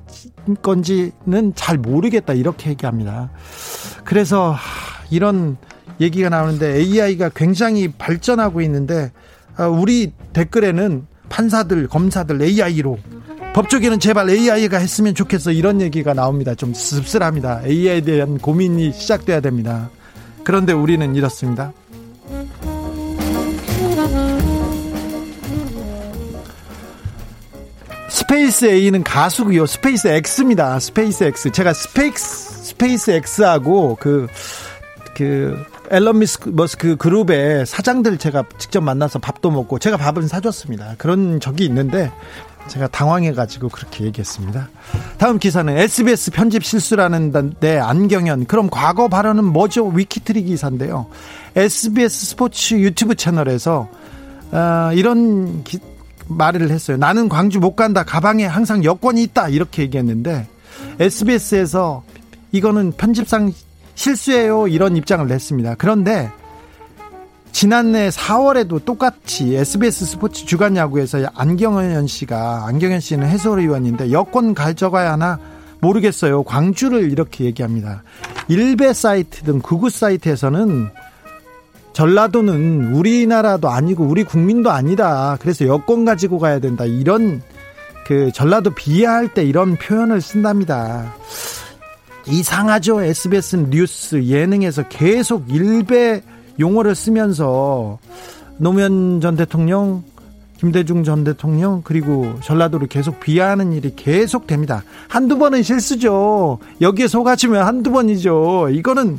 [0.63, 2.33] 건지는 잘 모르겠다.
[2.33, 3.31] 이렇게 얘기합니다.
[4.05, 4.55] 그래서
[5.11, 5.59] 이런
[6.01, 9.13] 얘기가 나오는데 AI가 굉장히 발전하고 있는데 아,
[9.59, 12.99] 우리 댓글에는 판사들, 검사들 AI로
[13.55, 16.55] 법조계는 제발 AI가 했으면 좋겠어 이런 얘기가 나옵니다.
[16.55, 17.63] 좀 씁쓸합니다.
[17.65, 19.91] AI에 대한 고민이 시작돼야 됩니다.
[20.45, 21.73] 그런데 우리는 이렇습니다.
[28.09, 29.67] 스페이스 A는 가수고요.
[29.67, 30.79] 스페이스 X입니다.
[30.79, 31.51] 스페이스 X.
[31.51, 34.29] 제가 스페이스 스페이스 X하고 그그
[35.17, 40.95] 그 앨런 머스크 그룹의 사장들 제가 직접 만나서 밥도 먹고 제가 밥은 사줬습니다.
[40.99, 42.13] 그런 적이 있는데
[42.69, 44.69] 제가 당황해가지고 그렇게 얘기했습니다.
[45.19, 49.89] 다음 기사는 SBS 편집 실수라는데 안경현 그럼 과거 발언은 뭐죠?
[49.89, 51.07] 위키트리 기사인데요.
[51.57, 53.89] SBS 스포츠 유튜브 채널에서
[54.53, 55.81] 어, 이런 기,
[56.29, 56.97] 말을 했어요.
[56.97, 58.05] 나는 광주 못 간다.
[58.05, 59.49] 가방에 항상 여권이 있다.
[59.49, 60.47] 이렇게 얘기했는데
[61.01, 62.05] SBS에서
[62.53, 63.53] 이거는 편집상
[63.95, 64.69] 실수예요.
[64.69, 65.77] 이런 입장을 냈습니다.
[65.77, 66.31] 그런데
[67.53, 75.39] 지난해 4월에도 똑같이 SBS 스포츠 주간 야구에서 안경현 씨가 안경현 씨는 해설위원인데 여권 가져가야 하나
[75.81, 76.43] 모르겠어요.
[76.45, 78.03] 광주를 이렇게 얘기합니다.
[78.49, 80.91] 일베 사이트 등 구구 사이트에서는
[81.93, 85.37] 전라도는 우리나라도 아니고 우리 국민도 아니다.
[85.41, 86.85] 그래서 여권 가지고 가야 된다.
[86.85, 87.43] 이런
[88.07, 91.15] 그 전라도 비하할 때 이런 표현을 쓴답니다.
[92.27, 93.03] 이상하죠.
[93.03, 96.23] SBS 뉴스 예능에서 계속 일배
[96.59, 97.99] 용어를 쓰면서
[98.59, 100.05] 노무현 전 대통령,
[100.59, 104.85] 김대중 전 대통령 그리고 전라도를 계속 비하하는 일이 계속 됩니다.
[105.09, 106.59] 한두 번은 실수죠.
[106.81, 108.69] 여기에 속아치면 한두 번이죠.
[108.71, 109.19] 이거는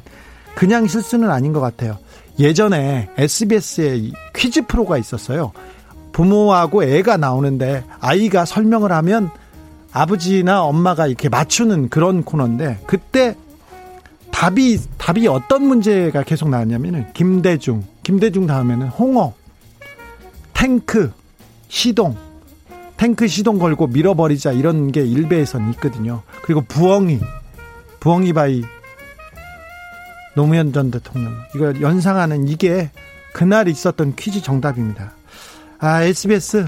[0.53, 1.97] 그냥 실수는 아닌 것 같아요.
[2.39, 5.51] 예전에 SBS에 퀴즈 프로가 있었어요.
[6.11, 9.31] 부모하고 애가 나오는데 아이가 설명을 하면
[9.93, 13.35] 아버지나 엄마가 이렇게 맞추는 그런 코너인데 그때
[14.31, 19.33] 답이 답이 어떤 문제가 계속 나왔냐면은 김대중, 김대중 다음에는 홍어,
[20.53, 21.11] 탱크,
[21.67, 22.15] 시동,
[22.97, 26.23] 탱크 시동 걸고 밀어버리자 이런 게 일베에선 있거든요.
[26.43, 27.19] 그리고 부엉이,
[27.99, 28.63] 부엉이 바위
[30.35, 32.89] 노무현 전 대통령 이걸 연상하는 이게
[33.33, 35.13] 그날 있었던 퀴즈 정답입니다.
[35.79, 36.67] 아 SBS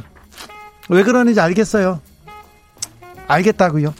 [0.89, 2.01] 왜 그러는지 알겠어요.
[3.27, 3.93] 알겠다고요.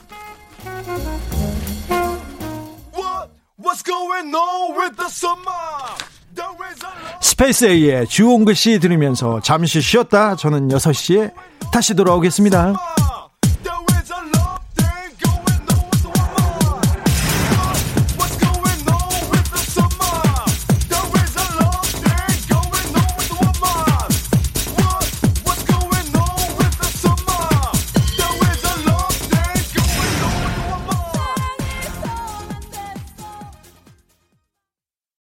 [7.20, 11.32] 스페이스 A의 주홍글씨 들으면서 잠시 쉬었다 저는 6시에
[11.72, 12.93] 다시 돌아오겠습니다.